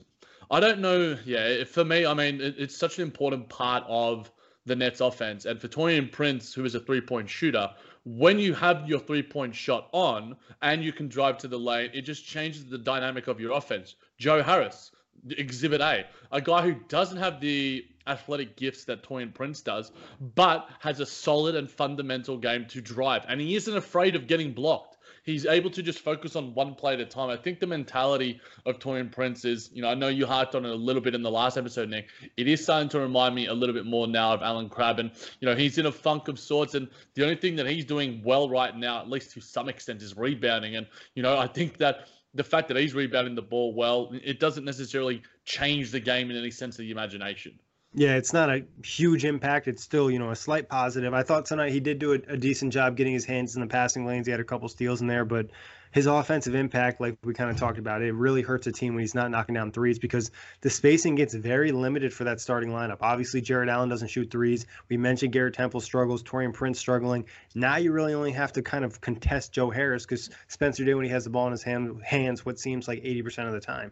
I 0.49 0.61
don't 0.61 0.79
know. 0.79 1.19
Yeah, 1.25 1.65
for 1.65 1.85
me, 1.85 2.07
I 2.07 2.15
mean, 2.15 2.41
it, 2.41 2.55
it's 2.57 2.77
such 2.77 2.99
an 2.99 3.03
important 3.03 3.49
part 3.49 3.83
of 3.89 4.31
the 4.67 4.77
Nets 4.77 5.01
offense. 5.01 5.45
And 5.45 5.61
for 5.61 5.69
Taurean 5.69 6.11
Prince, 6.11 6.53
who 6.53 6.65
is 6.65 6.75
a 6.75 6.81
three 6.81 7.01
point 7.01 7.29
shooter, 7.29 7.71
when 8.05 8.39
you 8.39 8.55
have 8.55 8.89
your 8.89 9.01
three 9.01 9.23
point 9.23 9.55
shot 9.55 9.89
on 9.93 10.37
and 10.63 10.83
you 10.83 10.93
can 10.93 11.09
drive 11.09 11.39
to 11.39 11.49
the 11.49 11.59
lane, 11.59 11.91
it 11.93 12.03
just 12.03 12.25
changes 12.25 12.67
the 12.67 12.79
dynamic 12.79 13.27
of 13.27 13.41
your 13.41 13.53
offense. 13.53 13.95
Joe 14.19 14.43
Harris, 14.43 14.91
exhibit 15.29 15.81
A, 15.81 16.07
a 16.33 16.41
guy 16.41 16.63
who 16.63 16.75
doesn't 16.89 17.19
have 17.19 17.41
the 17.41 17.85
athletic 18.07 18.57
gifts 18.57 18.85
that 18.85 19.03
Taurean 19.03 19.33
Prince 19.33 19.61
does, 19.61 19.93
but 20.35 20.69
has 20.81 21.01
a 21.01 21.07
solid 21.07 21.55
and 21.55 21.71
fundamental 21.71 22.37
game 22.37 22.67
to 22.67 22.81
drive. 22.81 23.25
And 23.29 23.41
he 23.41 23.55
isn't 23.55 23.77
afraid 23.77 24.17
of 24.17 24.27
getting 24.27 24.53
blocked 24.53 24.90
he's 25.31 25.47
able 25.47 25.71
to 25.71 25.83
just 25.83 26.01
focus 26.01 26.37
on 26.37 26.55
one 26.55 26.75
play 26.75 26.95
at 26.95 27.01
a 27.01 27.07
time. 27.07 27.31
I 27.31 27.37
think 27.37 27.61
the 27.61 27.67
mentality 27.67 28.41
of 28.67 28.79
Taurean 28.79 29.11
Prince 29.11 29.45
is, 29.45 29.71
you 29.73 29.83
know, 29.83 29.89
I 29.89 29.95
know 29.95 30.09
you 30.09 30.27
harped 30.27 30.55
on 30.55 30.65
it 30.65 30.71
a 30.71 30.75
little 30.75 31.01
bit 31.01 31.15
in 31.15 31.23
the 31.23 31.31
last 31.31 31.57
episode, 31.57 31.89
Nick. 31.89 32.09
It 32.37 32.49
is 32.49 32.63
starting 32.63 32.89
to 32.91 33.01
remind 33.01 33.35
me 33.35 33.47
a 33.47 33.55
little 33.55 33.75
bit 33.75 33.87
more 33.87 34.07
now 34.07 34.33
of 34.33 34.43
Allen 34.43 34.69
Crabbe. 34.69 34.99
And, 34.99 35.11
you 35.41 35.47
know, 35.47 35.55
he's 35.55 35.79
in 35.79 35.87
a 35.87 35.93
funk 35.93 36.29
of 36.29 36.39
sorts. 36.39 36.75
And 36.75 36.89
the 37.15 37.23
only 37.23 37.37
thing 37.37 37.57
that 37.57 37.67
he's 37.67 37.85
doing 37.85 38.23
well 38.25 38.49
right 38.49 38.77
now, 38.77 39.01
at 39.01 39.09
least 39.09 39.33
to 39.33 39.41
some 39.41 39.69
extent, 39.69 40.03
is 40.03 40.17
rebounding. 40.17 40.77
And, 40.77 40.87
you 41.15 41.23
know, 41.23 41.39
I 41.39 41.47
think 41.47 41.79
that 41.79 42.09
the 42.35 42.45
fact 42.45 42.69
that 42.69 42.77
he's 42.77 42.95
rebounding 42.95 43.35
the 43.35 43.43
ball 43.43 43.75
well, 43.75 44.13
it 44.13 44.41
doesn't 44.41 44.65
necessarily 44.65 45.23
change 45.45 45.91
the 45.91 46.01
game 46.01 46.31
in 46.31 46.37
any 46.37 46.51
sense 46.51 46.77
of 46.77 46.85
the 46.85 46.91
imagination. 46.91 47.59
Yeah, 47.93 48.15
it's 48.15 48.33
not 48.33 48.51
a 48.51 48.65
huge 48.85 49.25
impact. 49.25 49.67
It's 49.67 49.83
still, 49.83 50.13
you 50.13 50.21
know, 50.21 50.31
a 50.31 50.37
slight 50.37 50.69
positive. 50.69 51.13
I 51.13 51.25
thought 51.25 51.47
tonight 51.47 51.73
he 51.73 51.81
did 51.81 51.99
do 51.99 52.13
a, 52.13 52.21
a, 52.29 52.37
decent 52.37 52.73
job 52.73 52.97
getting 52.97 53.13
his 53.13 53.25
hands 53.25 53.57
in 53.57 53.61
the 53.61 53.67
passing 53.67 54.07
lanes. 54.07 54.29
He 54.29 54.31
had 54.31 54.39
a 54.39 54.45
couple 54.45 54.69
steals 54.69 55.01
in 55.01 55.09
there, 55.09 55.25
but 55.25 55.51
his 55.91 56.07
offensive 56.07 56.55
impact, 56.55 57.01
like 57.01 57.19
we 57.25 57.35
kind 57.35 57.51
of 57.51 57.57
talked 57.57 57.79
about, 57.79 58.01
it 58.01 58.13
really 58.13 58.43
hurts 58.43 58.69
a 58.69 58.73
team 58.73 58.95
when 58.95 59.01
he's 59.01 59.17
not 59.17 59.33
knocking 59.33 59.57
down 59.57 59.73
threes 59.73 59.99
because 59.99 60.31
the 60.61 60.71
spacing 60.71 61.17
gets 61.17 61.35
very 61.35 61.73
limited 61.73 62.15
for 62.15 62.23
that 62.25 62.41
starting 62.41 62.71
lineup. 62.71 62.99
Obviously, 63.01 63.41
Jarrett 63.41 63.69
Allen 63.69 63.89
doesn't 63.89 64.07
shoot 64.07 64.31
threes. 64.31 64.67
We 64.89 64.97
mentioned 64.97 65.33
Garrett 65.33 65.55
Temple 65.55 65.81
struggles, 65.81 66.23
Taurean 66.23 66.53
Prince 66.53 66.79
struggling. 66.79 67.25
Now 67.57 67.79
you 67.79 67.91
really 67.91 68.15
only 68.15 68.33
have 68.33 68.53
to 68.53 68.63
kind 68.63 68.85
of 68.85 69.01
contest 69.01 69.53
Joe 69.53 69.71
Harris 69.71 70.07
because 70.07 70.31
Spencer 70.47 70.85
Dinwiddie 70.85 71.09
he 71.09 71.13
has 71.13 71.25
the 71.25 71.31
ball 71.31 71.47
in 71.47 71.53
his 71.53 71.65
hand, 71.65 72.01
hands 72.05 72.47
what 72.47 72.61
seems 72.61 72.87
like 72.87 73.03
80% 73.03 73.49
of 73.49 73.53
the 73.53 73.61
time. 73.61 73.91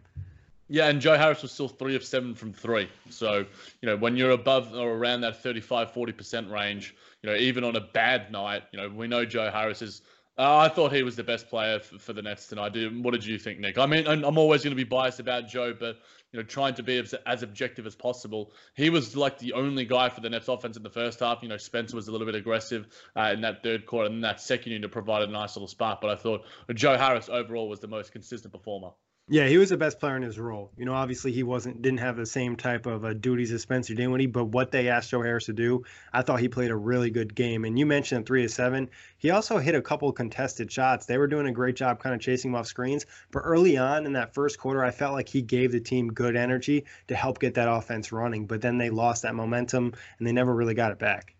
Yeah, 0.69 0.87
and 0.87 1.01
Joe 1.01 1.17
Harris 1.17 1.41
was 1.41 1.51
still 1.51 1.67
three 1.67 1.95
of 1.95 2.03
seven 2.03 2.35
from 2.35 2.53
three. 2.53 2.89
So, 3.09 3.45
you 3.81 3.89
know, 3.89 3.97
when 3.97 4.15
you're 4.15 4.31
above 4.31 4.73
or 4.73 4.91
around 4.93 5.21
that 5.21 5.41
35, 5.41 5.91
40% 5.91 6.51
range, 6.51 6.95
you 7.23 7.29
know, 7.29 7.35
even 7.35 7.63
on 7.63 7.75
a 7.75 7.81
bad 7.81 8.31
night, 8.31 8.63
you 8.71 8.79
know, 8.79 8.87
we 8.87 9.07
know 9.07 9.25
Joe 9.25 9.49
Harris 9.51 9.81
is 9.81 10.01
Uh, 10.39 10.55
I 10.55 10.69
thought 10.69 10.93
he 10.93 11.03
was 11.03 11.17
the 11.17 11.23
best 11.23 11.49
player 11.49 11.79
f- 11.81 11.99
for 11.99 12.13
the 12.13 12.21
Nets 12.21 12.47
tonight. 12.47 12.73
What 13.01 13.11
did 13.11 13.25
you 13.25 13.37
think, 13.37 13.59
Nick? 13.59 13.77
I 13.77 13.85
mean, 13.85 14.07
I'm 14.07 14.37
always 14.37 14.63
going 14.63 14.71
to 14.71 14.83
be 14.85 14.85
biased 14.85 15.19
about 15.19 15.49
Joe, 15.49 15.73
but 15.77 15.97
you 16.31 16.39
know, 16.39 16.43
trying 16.43 16.75
to 16.75 16.83
be 16.83 16.97
as, 16.97 17.13
as, 17.25 17.43
objective 17.43 17.85
as 17.85 17.93
possible. 17.93 18.53
He 18.73 18.89
was 18.89 19.17
like 19.17 19.37
the 19.37 19.51
only 19.51 19.83
guy 19.83 20.07
for 20.07 20.21
the 20.21 20.29
Nets 20.29 20.47
offense 20.47 20.77
in 20.77 20.83
the 20.83 20.89
first 20.89 21.19
half. 21.19 21.39
You 21.41 21.49
know, 21.49 21.57
Spencer 21.57 21.97
was 21.97 22.07
a 22.07 22.11
little 22.13 22.25
bit 22.25 22.35
aggressive 22.35 22.87
uh, 23.17 23.31
in 23.33 23.41
that 23.41 23.63
third 23.63 23.85
quarter, 23.85 24.09
and 24.09 24.23
that 24.23 24.39
second 24.39 24.71
unit 24.71 24.91
provided 24.91 25.27
a 25.27 25.31
nice 25.31 25.57
little 25.57 25.67
spark. 25.67 25.99
But 25.99 26.11
I 26.11 26.15
thought 26.15 26.45
Joe 26.73 26.95
Harris 26.95 27.27
overall 27.27 27.67
was 27.67 27.81
the 27.81 27.87
most 27.87 28.13
consistent 28.13 28.53
performer. 28.53 28.91
Yeah, 29.31 29.47
he 29.47 29.59
was 29.59 29.69
the 29.69 29.77
best 29.77 29.99
player 29.99 30.15
in 30.15 30.23
his 30.23 30.39
role. 30.39 30.71
You 30.75 30.85
know, 30.85 30.95
obviously 30.95 31.31
he 31.31 31.43
wasn't 31.43 31.83
didn't 31.83 31.99
have 31.99 32.17
the 32.17 32.25
same 32.25 32.55
type 32.55 32.87
of 32.87 33.05
uh, 33.05 33.13
duties 33.13 33.51
as 33.51 33.61
Spencer 33.61 33.93
Dinwiddie, 33.93 34.25
but 34.25 34.45
what 34.45 34.71
they 34.71 34.89
asked 34.89 35.11
Joe 35.11 35.21
Harris 35.21 35.45
to 35.45 35.53
do, 35.53 35.83
I 36.11 36.23
thought 36.23 36.39
he 36.39 36.49
played 36.49 36.71
a 36.71 36.75
really 36.75 37.11
good 37.11 37.35
game. 37.35 37.63
And 37.63 37.77
you 37.77 37.85
mentioned 37.85 38.25
three 38.25 38.41
to 38.41 38.49
seven. 38.49 38.89
He 39.19 39.29
also 39.29 39.59
hit 39.59 39.75
a 39.75 39.83
couple 39.83 40.11
contested 40.13 40.71
shots. 40.71 41.05
They 41.05 41.19
were 41.19 41.27
doing 41.27 41.45
a 41.45 41.51
great 41.51 41.75
job 41.75 41.99
kind 41.99 42.15
of 42.15 42.21
chasing 42.21 42.49
him 42.49 42.55
off 42.55 42.65
screens. 42.65 43.05
But 43.29 43.41
early 43.41 43.77
on 43.77 44.07
in 44.07 44.13
that 44.13 44.33
first 44.33 44.57
quarter, 44.57 44.83
I 44.83 44.89
felt 44.89 45.13
like 45.13 45.29
he 45.29 45.43
gave 45.43 45.71
the 45.71 45.79
team 45.79 46.11
good 46.11 46.35
energy 46.35 46.85
to 47.09 47.15
help 47.15 47.37
get 47.37 47.53
that 47.53 47.71
offense 47.71 48.11
running. 48.11 48.47
But 48.47 48.61
then 48.61 48.79
they 48.79 48.89
lost 48.89 49.21
that 49.21 49.35
momentum 49.35 49.93
and 50.17 50.27
they 50.27 50.31
never 50.31 50.55
really 50.55 50.73
got 50.73 50.91
it 50.91 50.97
back. 50.97 51.35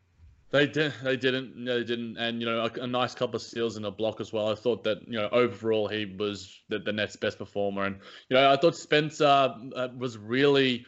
They 0.52 0.66
did. 0.66 0.94
They 1.04 1.16
didn't. 1.16 1.56
No, 1.56 1.78
they 1.78 1.84
didn't. 1.84 2.18
And 2.18 2.40
you 2.42 2.48
know, 2.48 2.66
a, 2.66 2.82
a, 2.82 2.88
nice 2.88 3.14
couple 3.14 3.36
of 3.36 3.42
steals 3.44 3.78
and 3.78 3.86
a 3.86 3.92
block 3.92 4.20
as 4.20 4.34
well. 4.34 4.52
I 4.52 4.56
thought 4.56 4.84
that 4.84 5.08
you 5.08 5.20
know 5.20 5.30
overall 5.32 5.88
he 5.88 6.06
was 6.06 6.60
the, 6.70 6.80
the 6.80 6.92
Nets' 6.92 7.16
best 7.16 7.38
performer, 7.38 7.86
and 7.86 7.98
you 8.30 8.36
know 8.36 8.52
I 8.52 8.56
thought 8.56 8.76
Spencer 8.76 9.54
uh, 9.76 9.88
was 9.96 10.18
really 10.18 10.86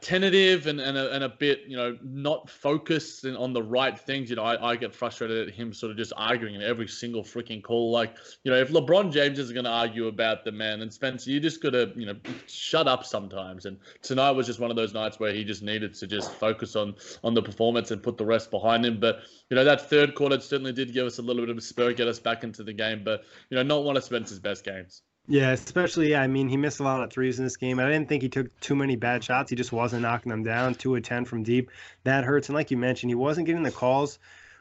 tentative 0.00 0.66
and, 0.66 0.80
and, 0.80 0.96
a, 0.96 1.12
and 1.12 1.24
a 1.24 1.28
bit, 1.28 1.62
you 1.66 1.76
know, 1.76 1.96
not 2.02 2.50
focused 2.50 3.24
on 3.24 3.52
the 3.52 3.62
right 3.62 3.98
things. 3.98 4.28
You 4.28 4.36
know, 4.36 4.42
I, 4.42 4.70
I 4.70 4.76
get 4.76 4.94
frustrated 4.94 5.48
at 5.48 5.54
him 5.54 5.72
sort 5.72 5.92
of 5.92 5.96
just 5.96 6.12
arguing 6.16 6.56
in 6.56 6.62
every 6.62 6.88
single 6.88 7.22
freaking 7.22 7.62
call. 7.62 7.90
Like, 7.90 8.16
you 8.42 8.50
know, 8.50 8.58
if 8.58 8.70
LeBron 8.70 9.12
James 9.12 9.38
is 9.38 9.52
going 9.52 9.64
to 9.64 9.70
argue 9.70 10.08
about 10.08 10.44
the 10.44 10.52
man 10.52 10.82
and 10.82 10.92
Spencer, 10.92 11.30
you 11.30 11.40
just 11.40 11.62
got 11.62 11.70
to, 11.70 11.92
you 11.94 12.06
know, 12.06 12.16
shut 12.46 12.88
up 12.88 13.04
sometimes. 13.04 13.66
And 13.66 13.78
tonight 14.02 14.32
was 14.32 14.46
just 14.46 14.60
one 14.60 14.70
of 14.70 14.76
those 14.76 14.92
nights 14.92 15.20
where 15.20 15.32
he 15.32 15.44
just 15.44 15.62
needed 15.62 15.94
to 15.94 16.06
just 16.06 16.32
focus 16.32 16.74
on 16.74 16.94
on 17.22 17.34
the 17.34 17.42
performance 17.42 17.90
and 17.90 18.02
put 18.02 18.18
the 18.18 18.26
rest 18.26 18.50
behind 18.50 18.84
him. 18.84 18.98
But, 18.98 19.20
you 19.50 19.54
know, 19.54 19.64
that 19.64 19.88
third 19.88 20.14
quarter 20.14 20.40
certainly 20.40 20.72
did 20.72 20.92
give 20.92 21.06
us 21.06 21.18
a 21.18 21.22
little 21.22 21.42
bit 21.42 21.50
of 21.50 21.58
a 21.58 21.62
spur, 21.62 21.92
get 21.92 22.08
us 22.08 22.18
back 22.18 22.44
into 22.44 22.64
the 22.64 22.72
game. 22.72 23.02
But, 23.04 23.22
you 23.50 23.56
know, 23.56 23.62
not 23.62 23.84
one 23.84 23.96
of 23.96 24.04
Spencer's 24.04 24.40
best 24.40 24.64
games. 24.64 25.02
Yeah, 25.26 25.52
especially 25.52 26.16
I 26.16 26.26
mean 26.26 26.48
he 26.48 26.56
missed 26.56 26.80
a 26.80 26.82
lot 26.82 27.02
of 27.02 27.12
threes 27.12 27.38
in 27.38 27.44
this 27.44 27.56
game. 27.56 27.78
I 27.78 27.86
didn't 27.86 28.08
think 28.08 28.22
he 28.22 28.28
took 28.28 28.58
too 28.60 28.74
many 28.74 28.96
bad 28.96 29.22
shots. 29.22 29.50
He 29.50 29.56
just 29.56 29.72
wasn't 29.72 30.02
knocking 30.02 30.30
them 30.30 30.42
down. 30.42 30.74
Two 30.74 30.96
of 30.96 31.02
ten 31.02 31.24
from 31.24 31.42
deep. 31.44 31.70
That 32.04 32.24
hurts. 32.24 32.48
And 32.48 32.56
like 32.56 32.70
you 32.70 32.76
mentioned, 32.76 33.10
he 33.10 33.14
wasn't 33.14 33.46
getting 33.46 33.62
the 33.62 33.70
calls 33.70 34.18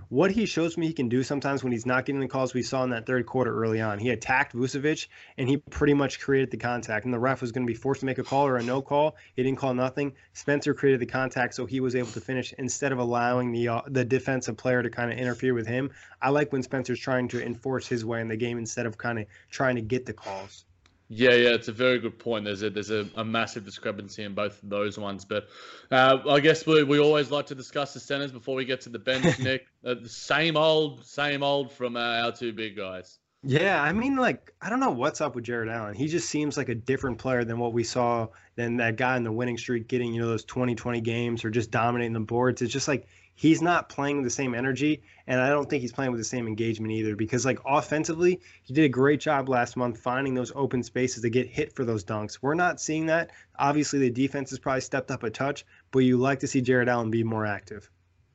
what 0.08 0.32
he 0.32 0.46
shows 0.46 0.78
me 0.78 0.88
he 0.88 0.94
can 0.94 1.10
do 1.10 1.22
sometimes 1.22 1.64
when 1.64 1.72
he's 1.72 1.86
not 1.86 2.06
getting 2.06 2.22
the 2.22 2.28
calls 2.28 2.54
we 2.54 2.64
saw 2.64 2.84
in 2.84 2.90
that 2.92 3.06
third 3.06 3.26
quarter 3.26 3.54
early 3.54 3.82
on. 3.82 4.00
He 4.00 4.10
attacked 4.10 4.56
Vucevic 4.56 5.08
and 5.38 5.48
he 5.48 5.58
pretty 5.58 5.94
much 5.94 6.20
created 6.20 6.50
the 6.50 6.58
contact. 6.58 7.06
And 7.06 7.14
the 7.14 7.20
ref 7.20 7.42
was 7.42 7.52
going 7.52 7.66
to 7.66 7.72
be 7.72 7.78
forced 7.78 8.00
to 8.00 8.06
make 8.06 8.18
a 8.18 8.24
call 8.24 8.48
or 8.48 8.58
a 8.58 8.64
no 8.64 8.82
call. 8.82 9.18
He 9.36 9.44
didn't 9.44 9.60
call 9.60 9.74
nothing. 9.74 10.14
Spencer 10.34 10.74
created 10.74 11.02
the 11.02 11.06
contact, 11.06 11.54
so 11.54 11.66
he 11.66 11.80
was 11.80 11.96
able 11.96 12.12
to 12.12 12.22
finish 12.22 12.54
instead 12.58 12.92
of 12.92 13.00
allowing 13.00 13.52
the 13.52 13.68
uh, 13.68 13.82
the 13.88 14.06
defensive 14.06 14.58
player 14.58 14.82
to 14.82 14.90
kind 14.90 15.12
of 15.12 15.18
interfere 15.18 15.54
with 15.54 15.68
him. 15.68 15.92
I 16.22 16.30
like 16.30 16.52
when 16.52 16.64
Spencer's 16.64 17.00
trying 17.00 17.28
to 17.30 17.46
enforce 17.46 17.88
his 17.88 18.06
way 18.06 18.22
in 18.22 18.28
the 18.28 18.38
game 18.38 18.58
instead 18.58 18.86
of 18.86 18.98
kind 18.98 19.20
of 19.20 19.26
trying 19.52 19.76
to 19.76 19.82
get 19.82 20.06
the 20.06 20.14
calls. 20.14 20.66
Yeah, 21.12 21.32
yeah, 21.32 21.50
it's 21.50 21.68
a 21.68 21.72
very 21.72 21.98
good 21.98 22.20
point. 22.20 22.46
There's 22.46 22.62
a 22.62 22.70
there's 22.70 22.92
a, 22.92 23.10
a 23.16 23.26
massive 23.26 23.66
discrepancy 23.66 24.24
in 24.24 24.36
both 24.36 24.62
of 24.62 24.70
those 24.70 25.00
ones, 25.00 25.26
but 25.26 25.48
uh, 25.90 26.20
I 26.30 26.40
guess 26.40 26.68
we, 26.68 26.84
we 26.84 27.00
always 27.00 27.32
like 27.32 27.48
to 27.48 27.56
discuss 27.56 27.96
the 27.96 28.00
centers 28.00 28.32
before 28.32 28.56
we 28.56 28.64
get 28.64 28.82
to 28.82 28.90
the 28.90 29.00
bench. 29.00 29.40
Nick, 29.40 29.66
uh, 29.84 29.96
the 29.96 30.08
same 30.08 30.56
old, 30.56 31.04
same 31.04 31.42
old 31.42 31.72
from 31.72 31.96
uh, 31.96 32.00
our 32.00 32.32
two 32.32 32.54
big 32.54 32.78
guys. 32.78 33.18
Yeah, 33.42 33.82
I 33.82 33.92
mean, 33.92 34.18
like 34.18 34.54
I 34.62 34.70
don't 34.70 34.80
know 34.80 34.92
what's 34.92 35.20
up 35.20 35.34
with 35.34 35.46
Jarrett 35.46 35.70
Allen. 35.70 35.96
He 35.96 36.08
just 36.08 36.30
seems 36.30 36.58
like 36.58 36.70
a 36.70 36.76
different 36.76 37.18
player 37.18 37.44
than 37.44 37.58
what 37.58 37.74
we 37.74 37.84
saw 37.84 38.28
than 38.56 38.78
that 38.78 38.96
guy 38.96 39.18
in 39.18 39.24
the 39.24 39.32
winning 39.32 39.58
streak, 39.58 39.88
getting 39.88 40.14
you 40.14 40.22
know 40.22 40.28
those 40.28 40.46
20-20 40.46 41.02
games 41.02 41.44
or 41.44 41.50
just 41.50 41.72
dominating 41.72 42.14
the 42.14 42.20
boards. 42.20 42.62
It's 42.62 42.72
just 42.72 42.88
like 42.88 43.08
he's 43.40 43.62
not 43.62 43.88
playing 43.88 44.18
with 44.18 44.26
the 44.26 44.30
same 44.30 44.54
energy, 44.54 45.02
and 45.26 45.40
I 45.40 45.48
don't 45.48 45.70
think 45.70 45.80
he's 45.80 45.94
playing 45.94 46.12
with 46.12 46.20
the 46.20 46.26
same 46.26 46.46
engagement 46.46 46.92
either. 46.92 47.16
Because 47.16 47.46
like 47.46 47.60
offensively, 47.66 48.42
he 48.64 48.74
did 48.74 48.84
a 48.84 48.90
great 48.90 49.22
job 49.22 49.48
last 49.48 49.78
month 49.78 49.98
finding 49.98 50.34
those 50.34 50.52
open 50.56 50.84
spaces 50.84 51.22
to 51.22 51.30
get 51.30 51.48
hit 51.48 51.74
for 51.74 51.86
those 51.86 52.04
dunks. 52.04 52.40
We're 52.42 52.54
not 52.54 52.82
seeing 52.82 53.06
that. 53.06 53.32
Obviously, 53.58 54.00
the 54.00 54.10
defense 54.10 54.50
has 54.50 54.60
probably 54.60 54.82
stepped 54.82 55.10
up 55.10 55.24
a 55.24 55.30
touch, 55.30 55.66
but 55.92 56.00
you 56.00 56.18
like 56.18 56.40
to 56.40 56.48
see 56.48 56.60
Jarrett 56.60 56.90
Allen 56.90 57.12
be 57.12 57.24
more 57.24 57.46
active. 57.46 57.90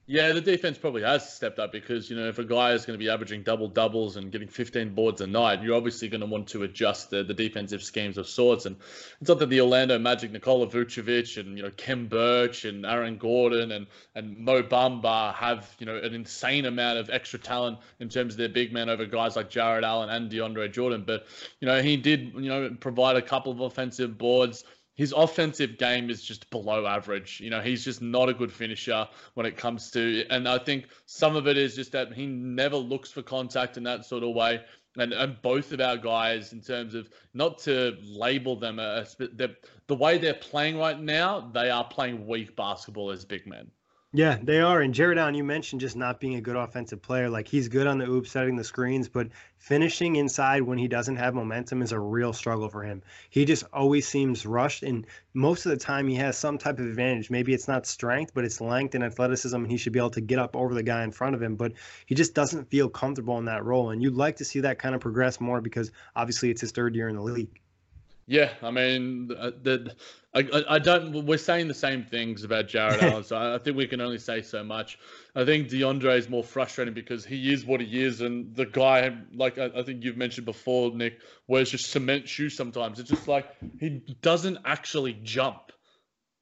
Yeah, 0.07 0.33
the 0.33 0.41
defense 0.43 0.77
probably 0.77 1.01
has 1.01 1.33
stepped 1.33 1.59
up 1.59 1.73
because, 1.73 2.11
you 2.11 2.17
know, 2.17 2.29
if 2.29 2.39
a 2.39 2.45
guy 2.45 2.73
is 2.73 2.85
going 2.85 2.99
to 2.99 3.03
be 3.03 3.09
averaging 3.09 3.43
double 3.43 3.69
doubles 3.69 4.17
and 4.17 4.31
getting 4.31 4.49
15 4.49 4.95
boards 4.95 5.23
a 5.23 5.27
night, 5.27 5.63
you're 5.63 5.75
obviously 5.75 6.09
going 6.09 6.21
to 6.21 6.27
want 6.27 6.47
to 6.49 6.65
adjust 6.65 7.09
the, 7.09 7.25
the 7.25 7.33
defensive 7.33 7.83
schemes 7.83 8.19
of 8.19 8.29
sorts. 8.29 8.67
And 8.67 8.77
it's 9.19 9.31
not 9.31 9.39
that 9.39 9.49
the 9.49 9.63
Orlando 9.63 9.99
Magic, 9.99 10.31
Nikola 10.31 10.67
Vucevic 10.67 11.39
and, 11.39 11.57
you 11.57 11.63
know, 11.63 11.71
Khem 11.79 12.07
Birch 12.07 12.67
and 12.67 12.85
Aaron 12.85 13.17
Gordon 13.17 13.73
and, 13.73 13.87
and 14.15 14.37
Mo 14.37 14.63
Bamba 14.63 15.33
have, 15.33 15.75
you 15.79 15.87
know, 15.87 15.97
an 15.97 16.13
insane 16.13 16.67
amount 16.67 16.99
of 16.99 17.09
extra 17.09 17.39
talent 17.39 17.79
in 17.99 18.11
terms 18.11 18.35
of 18.35 18.39
their 18.39 18.51
big 18.51 18.75
men 18.75 18.91
over 18.91 19.07
guys 19.07 19.37
like 19.37 19.49
Jarrett 19.49 19.85
Allen 19.85 20.11
and 20.11 20.31
DeAndre 20.31 20.71
Jordan. 20.71 21.05
But, 21.07 21.25
you 21.61 21.67
know, 21.67 21.81
he 21.81 21.97
did, 21.97 22.35
you 22.35 22.51
know, 22.51 22.77
provide 22.79 23.17
a 23.17 23.23
couple 23.23 23.53
of 23.53 23.61
offensive 23.61 24.19
boards 24.19 24.65
his 24.95 25.13
offensive 25.13 25.77
game 25.77 26.09
is 26.09 26.23
just 26.23 26.49
below 26.51 26.87
average. 26.87 27.41
You 27.41 27.51
know, 27.51 27.61
he's 27.61 27.85
just 27.85 28.01
not 28.01 28.29
a 28.29 28.35
good 28.35 28.53
finisher 28.53 29.09
when 29.35 29.47
it 29.47 29.57
comes 29.57 29.91
to, 29.93 30.25
and 30.31 30.49
I 30.49 30.59
think 30.59 30.87
some 31.07 31.37
of 31.37 31.47
it 31.49 31.57
is 31.57 31.75
just 31.75 31.93
that 31.93 32.13
he 32.13 32.27
never 32.27 32.77
looks 32.77 33.11
for 33.11 33.23
contact 33.23 33.77
in 33.77 33.83
that 33.85 34.05
sort 34.05 34.23
of 34.23 34.35
way. 34.35 34.61
And, 34.97 35.13
and 35.13 35.43
both 35.43 35.73
of 35.73 35.81
our 35.81 35.97
guys, 35.97 36.53
in 36.53 36.61
terms 36.61 36.95
of 36.95 37.11
not 37.33 37.59
to 37.61 37.97
label 38.05 38.55
them, 38.55 38.79
as, 38.79 39.17
the, 39.17 39.57
the 39.89 39.97
way 39.97 40.19
they're 40.19 40.35
playing 40.35 40.79
right 40.79 40.99
now, 40.99 41.51
they 41.53 41.69
are 41.69 41.83
playing 41.83 42.29
weak 42.29 42.55
basketball 42.55 43.11
as 43.11 43.25
big 43.25 43.45
men. 43.45 43.73
Yeah, 44.17 44.39
they 44.41 44.61
are. 44.61 44.81
And 44.81 44.95
Jarrett 44.95 45.19
Allen, 45.19 45.35
you 45.35 45.43
mentioned 45.43 45.81
just 45.81 45.97
not 45.97 46.21
being 46.21 46.37
a 46.37 46.41
good 46.41 46.55
offensive 46.55 47.03
player. 47.03 47.29
Like 47.29 47.49
he's 47.49 47.67
good 47.67 47.89
on 47.89 47.99
the 47.99 48.09
oops, 48.09 48.31
setting 48.31 48.55
the 48.55 48.63
screens, 48.63 49.09
but 49.09 49.27
finishing 49.59 50.15
inside 50.15 50.63
when 50.63 50.79
he 50.79 50.87
doesn't 50.87 51.17
have 51.17 51.35
momentum 51.35 51.83
is 51.83 51.91
a 51.91 51.99
real 51.99 52.33
struggle 52.33 52.69
for 52.69 52.85
him. 52.85 53.03
He 53.29 53.45
just 53.45 53.65
always 53.73 54.07
seems 54.07 54.47
rushed, 54.47 54.85
and 54.85 55.05
most 55.35 55.67
of 55.67 55.71
the 55.71 55.77
time 55.79 56.07
he 56.07 56.15
has 56.15 56.39
some 56.39 56.59
type 56.59 56.79
of 56.79 56.87
advantage. 56.87 57.29
Maybe 57.29 57.55
it's 57.55 57.67
not 57.67 57.87
strength, 57.87 58.33
but 58.35 58.45
it's 58.45 58.61
length 58.61 58.95
and 58.95 59.03
athleticism, 59.03 59.57
and 59.57 59.71
he 59.71 59.79
should 59.79 59.93
be 59.93 59.99
able 59.99 60.11
to 60.11 60.21
get 60.21 60.39
up 60.39 60.55
over 60.55 60.75
the 60.75 60.85
guy 60.85 61.03
in 61.03 61.11
front 61.11 61.35
of 61.35 61.43
him. 61.43 61.57
But 61.57 61.73
he 62.07 62.15
just 62.15 62.35
doesn't 62.35 62.71
feel 62.71 62.89
comfortable 62.89 63.39
in 63.39 63.47
that 63.47 63.65
role, 63.65 63.91
and 63.91 64.01
you'd 64.01 64.15
like 64.15 64.37
to 64.37 64.45
see 64.45 64.61
that 64.61 64.79
kind 64.79 64.95
of 64.95 65.01
progress 65.01 65.41
more 65.41 65.61
because 65.61 65.91
obviously 66.15 66.51
it's 66.51 66.61
his 66.61 66.71
third 66.71 66.95
year 66.95 67.09
in 67.09 67.17
the 67.17 67.23
league. 67.23 67.61
Yeah, 68.27 68.51
I 68.63 68.71
mean, 68.71 69.31
uh, 69.39 69.51
the, 69.63 69.95
I, 70.35 70.65
I 70.69 70.79
don't. 70.79 71.27
We're 71.27 71.37
saying 71.37 71.69
the 71.69 71.75
same 71.75 72.05
things 72.05 72.43
about 72.43 72.69
Jarrett 72.69 73.03
Allen, 73.03 73.25
so 73.25 73.37
I 73.37 73.59
think 73.59 73.77
we 73.77 73.87
can 73.87 74.01
only 74.01 74.19
say 74.19 74.41
so 74.41 74.65
much. 74.65 74.99
I 75.35 75.45
think 75.45 75.69
DeAndre 75.69 76.17
is 76.17 76.29
more 76.29 76.43
frustrating 76.43 76.95
because 76.95 77.25
he 77.25 77.53
is 77.53 77.67
what 77.67 77.81
he 77.83 78.03
is, 78.03 78.23
and 78.23 78.55
the 78.55 78.65
guy, 78.65 79.15
like 79.35 79.59
I, 79.59 79.71
I 79.77 79.83
think 79.83 80.05
you've 80.05 80.17
mentioned 80.17 80.47
before, 80.47 80.91
Nick, 80.95 81.19
wears 81.47 81.71
just 81.71 81.91
cement 81.91 82.27
shoes 82.29 82.57
sometimes. 82.57 82.99
It's 82.99 83.11
just 83.11 83.29
like 83.29 83.47
he 83.79 84.03
doesn't 84.23 84.59
actually 84.65 85.19
jump. 85.23 85.73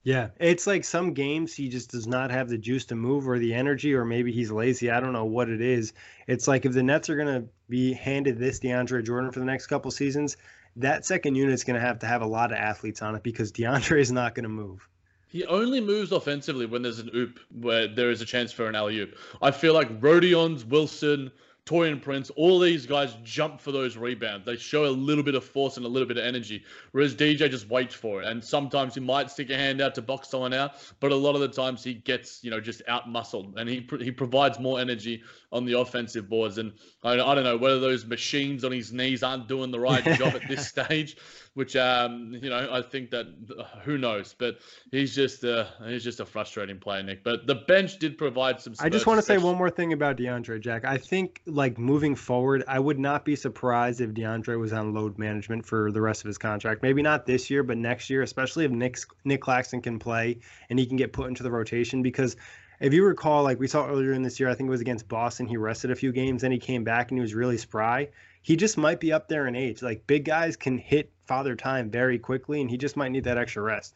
Yeah, 0.04 0.30
it's 0.40 0.66
like 0.66 0.84
some 0.84 1.14
games 1.14 1.54
he 1.54 1.68
just 1.68 1.92
does 1.92 2.08
not 2.08 2.32
have 2.32 2.48
the 2.48 2.58
juice 2.58 2.86
to 2.86 2.96
move 2.96 3.28
or 3.28 3.38
the 3.38 3.54
energy, 3.54 3.94
or 3.94 4.04
maybe 4.04 4.32
he's 4.32 4.50
lazy. 4.50 4.90
I 4.90 4.98
don't 5.00 5.12
know 5.12 5.26
what 5.26 5.48
it 5.48 5.60
is. 5.60 5.92
It's 6.26 6.48
like 6.48 6.64
if 6.64 6.72
the 6.72 6.82
Nets 6.82 7.08
are 7.08 7.16
going 7.16 7.42
to 7.42 7.48
be 7.68 7.92
handed 7.92 8.38
this 8.38 8.58
DeAndre 8.58 9.04
Jordan 9.04 9.30
for 9.30 9.38
the 9.38 9.46
next 9.46 9.68
couple 9.68 9.92
seasons, 9.92 10.36
that 10.76 11.05
second 11.05 11.35
unit 11.35 11.52
is 11.52 11.64
going 11.64 11.79
to 11.79 11.87
have 11.87 11.99
to 12.00 12.07
have 12.07 12.23
a 12.23 12.26
lot 12.26 12.52
of 12.52 12.59
athletes 12.59 13.02
on 13.02 13.14
it 13.14 13.23
because 13.23 13.52
DeAndre 13.52 14.00
is 14.00 14.12
not 14.12 14.35
going 14.35 14.45
to 14.45 14.49
move. 14.49 14.88
He 15.29 15.47
only 15.47 15.81
moves 15.81 16.12
offensively 16.12 16.67
when 16.67 16.83
there's 16.83 16.99
an 16.99 17.11
oop 17.14 17.41
where 17.50 17.88
there 17.88 18.11
is 18.11 18.21
a 18.21 18.26
chance 18.26 18.52
for 18.52 18.69
an 18.69 18.75
alley 18.75 18.99
oop. 18.99 19.17
I 19.41 19.50
feel 19.50 19.73
like 19.73 20.00
Rodions, 20.00 20.64
Wilson, 20.64 21.33
Taurean 21.64 22.02
Prince, 22.02 22.31
all 22.31 22.59
these 22.59 22.87
guys 22.87 23.16
jump 23.23 23.61
for 23.61 23.71
those 23.71 23.97
rebounds. 23.97 24.45
They 24.45 24.57
show 24.57 24.87
a 24.87 24.90
little 24.90 25.23
bit 25.23 25.37
of 25.37 25.45
force 25.45 25.76
and 25.76 25.87
a 25.87 25.88
little 25.88 26.09
bit 26.09 26.16
of 26.16 26.25
energy, 26.25 26.64
whereas 26.90 27.14
DJ 27.14 27.49
just 27.49 27.69
waits 27.69 27.95
for 27.95 28.21
it. 28.21 28.26
And 28.28 28.42
sometimes 28.42 28.95
he 28.95 29.00
might 29.00 29.31
stick 29.31 29.49
a 29.50 29.57
hand 29.57 29.81
out 29.81 29.95
to 29.95 30.02
box 30.02 30.28
someone 30.28 30.52
out, 30.52 30.73
but 30.99 31.12
a 31.12 31.16
lot 31.16 31.37
of 31.37 31.40
the 31.40 31.49
times 31.49 31.85
he 31.85 31.95
gets, 31.95 32.42
you 32.42 32.50
know, 32.50 32.61
just 32.61 32.83
out 32.88 33.09
muscled 33.09 33.54
and 33.57 33.69
he 33.69 33.87
he 34.00 34.11
provides 34.11 34.59
more 34.59 34.81
energy 34.81 35.23
on 35.52 35.64
the 35.64 35.78
offensive 35.78 36.28
boards. 36.28 36.59
And 36.59 36.73
I, 37.04 37.12
I 37.12 37.35
don't 37.35 37.45
know 37.45 37.57
whether 37.57 37.78
those 37.78 38.04
machines 38.07 38.64
on 38.64 38.73
his 38.73 38.92
knees 38.92 39.23
aren't 39.23 39.47
doing 39.47 39.71
the 39.71 39.81
right 39.81 40.04
job 40.19 40.35
at 40.35 40.49
this 40.49 40.66
stage, 40.66 41.16
which 41.54 41.76
um, 41.76 42.35
you 42.40 42.49
know 42.49 42.68
I 42.73 42.80
think 42.82 43.11
that 43.11 43.26
who 43.82 43.99
knows, 43.99 44.35
but 44.38 44.59
he's 44.90 45.14
just 45.14 45.44
uh, 45.44 45.66
he's 45.87 46.02
just 46.02 46.21
a 46.21 46.26
frustrating 46.26 46.78
player, 46.78 47.02
Nick. 47.02 47.23
But 47.23 47.47
the 47.47 47.54
bench 47.54 47.99
did 47.99 48.16
provide 48.16 48.61
some. 48.61 48.75
I 48.80 48.88
just 48.88 49.06
want 49.06 49.18
to 49.18 49.23
say 49.23 49.38
one 49.38 49.56
more 49.56 49.71
thing 49.71 49.92
about 49.92 50.16
DeAndre 50.16 50.61
Jack. 50.61 50.85
I 50.85 50.97
think 50.97 51.42
like 51.47 51.78
moving 51.78 52.14
forward, 52.14 52.64
I 52.66 52.78
would 52.78 52.99
not 52.99 53.25
be 53.25 53.37
surprised 53.37 54.00
if 54.00 54.11
DeAndre 54.11 54.59
was 54.59 54.73
on 54.73 54.94
load 54.94 55.18
management 55.18 55.66
for 55.66 55.92
the 55.92 56.00
rest 56.00 56.23
of 56.23 56.28
his 56.28 56.38
contract. 56.38 56.82
Maybe 56.82 57.02
not 57.02 57.26
this 57.26 57.50
year, 57.50 57.62
but 57.62 57.76
next 57.76 58.09
year, 58.09 58.23
especially 58.23 58.64
if 58.64 58.71
Nick 58.71 58.99
Nick 59.25 59.42
Claxton 59.42 59.82
can 59.82 59.99
play 59.99 60.38
and 60.71 60.78
he 60.78 60.87
can 60.87 60.97
get 60.97 61.12
put 61.12 61.28
into 61.28 61.42
the 61.42 61.50
rotation 61.50 62.02
because 62.02 62.37
if 62.80 62.92
you 62.92 63.04
recall, 63.04 63.44
like 63.44 63.61
we 63.61 63.68
saw 63.68 63.87
earlier 63.87 64.12
in 64.12 64.23
this 64.23 64.40
year, 64.40 64.49
I 64.49 64.54
think 64.54 64.66
it 64.66 64.71
was 64.71 64.80
against 64.80 65.06
Boston, 65.06 65.47
he 65.47 65.56
rested 65.56 65.92
a 65.92 65.94
few 65.94 66.11
games, 66.11 66.42
then 66.42 66.50
he 66.50 66.59
came 66.59 66.82
back 66.82 67.11
and 67.11 67.18
he 67.18 67.23
was 67.23 67.32
really 67.32 67.56
spry. 67.56 68.09
He 68.42 68.56
just 68.56 68.76
might 68.76 68.99
be 68.99 69.12
up 69.12 69.28
there 69.28 69.47
in 69.47 69.54
age. 69.54 69.82
Like 69.82 70.04
big 70.09 70.25
guys 70.25 70.56
can 70.56 70.78
hit 70.78 71.12
father 71.32 71.56
time 71.56 71.88
very 71.88 72.18
quickly, 72.18 72.60
and 72.60 72.70
he 72.70 72.76
just 72.76 72.94
might 72.94 73.10
need 73.10 73.24
that 73.24 73.38
extra 73.38 73.62
rest. 73.62 73.94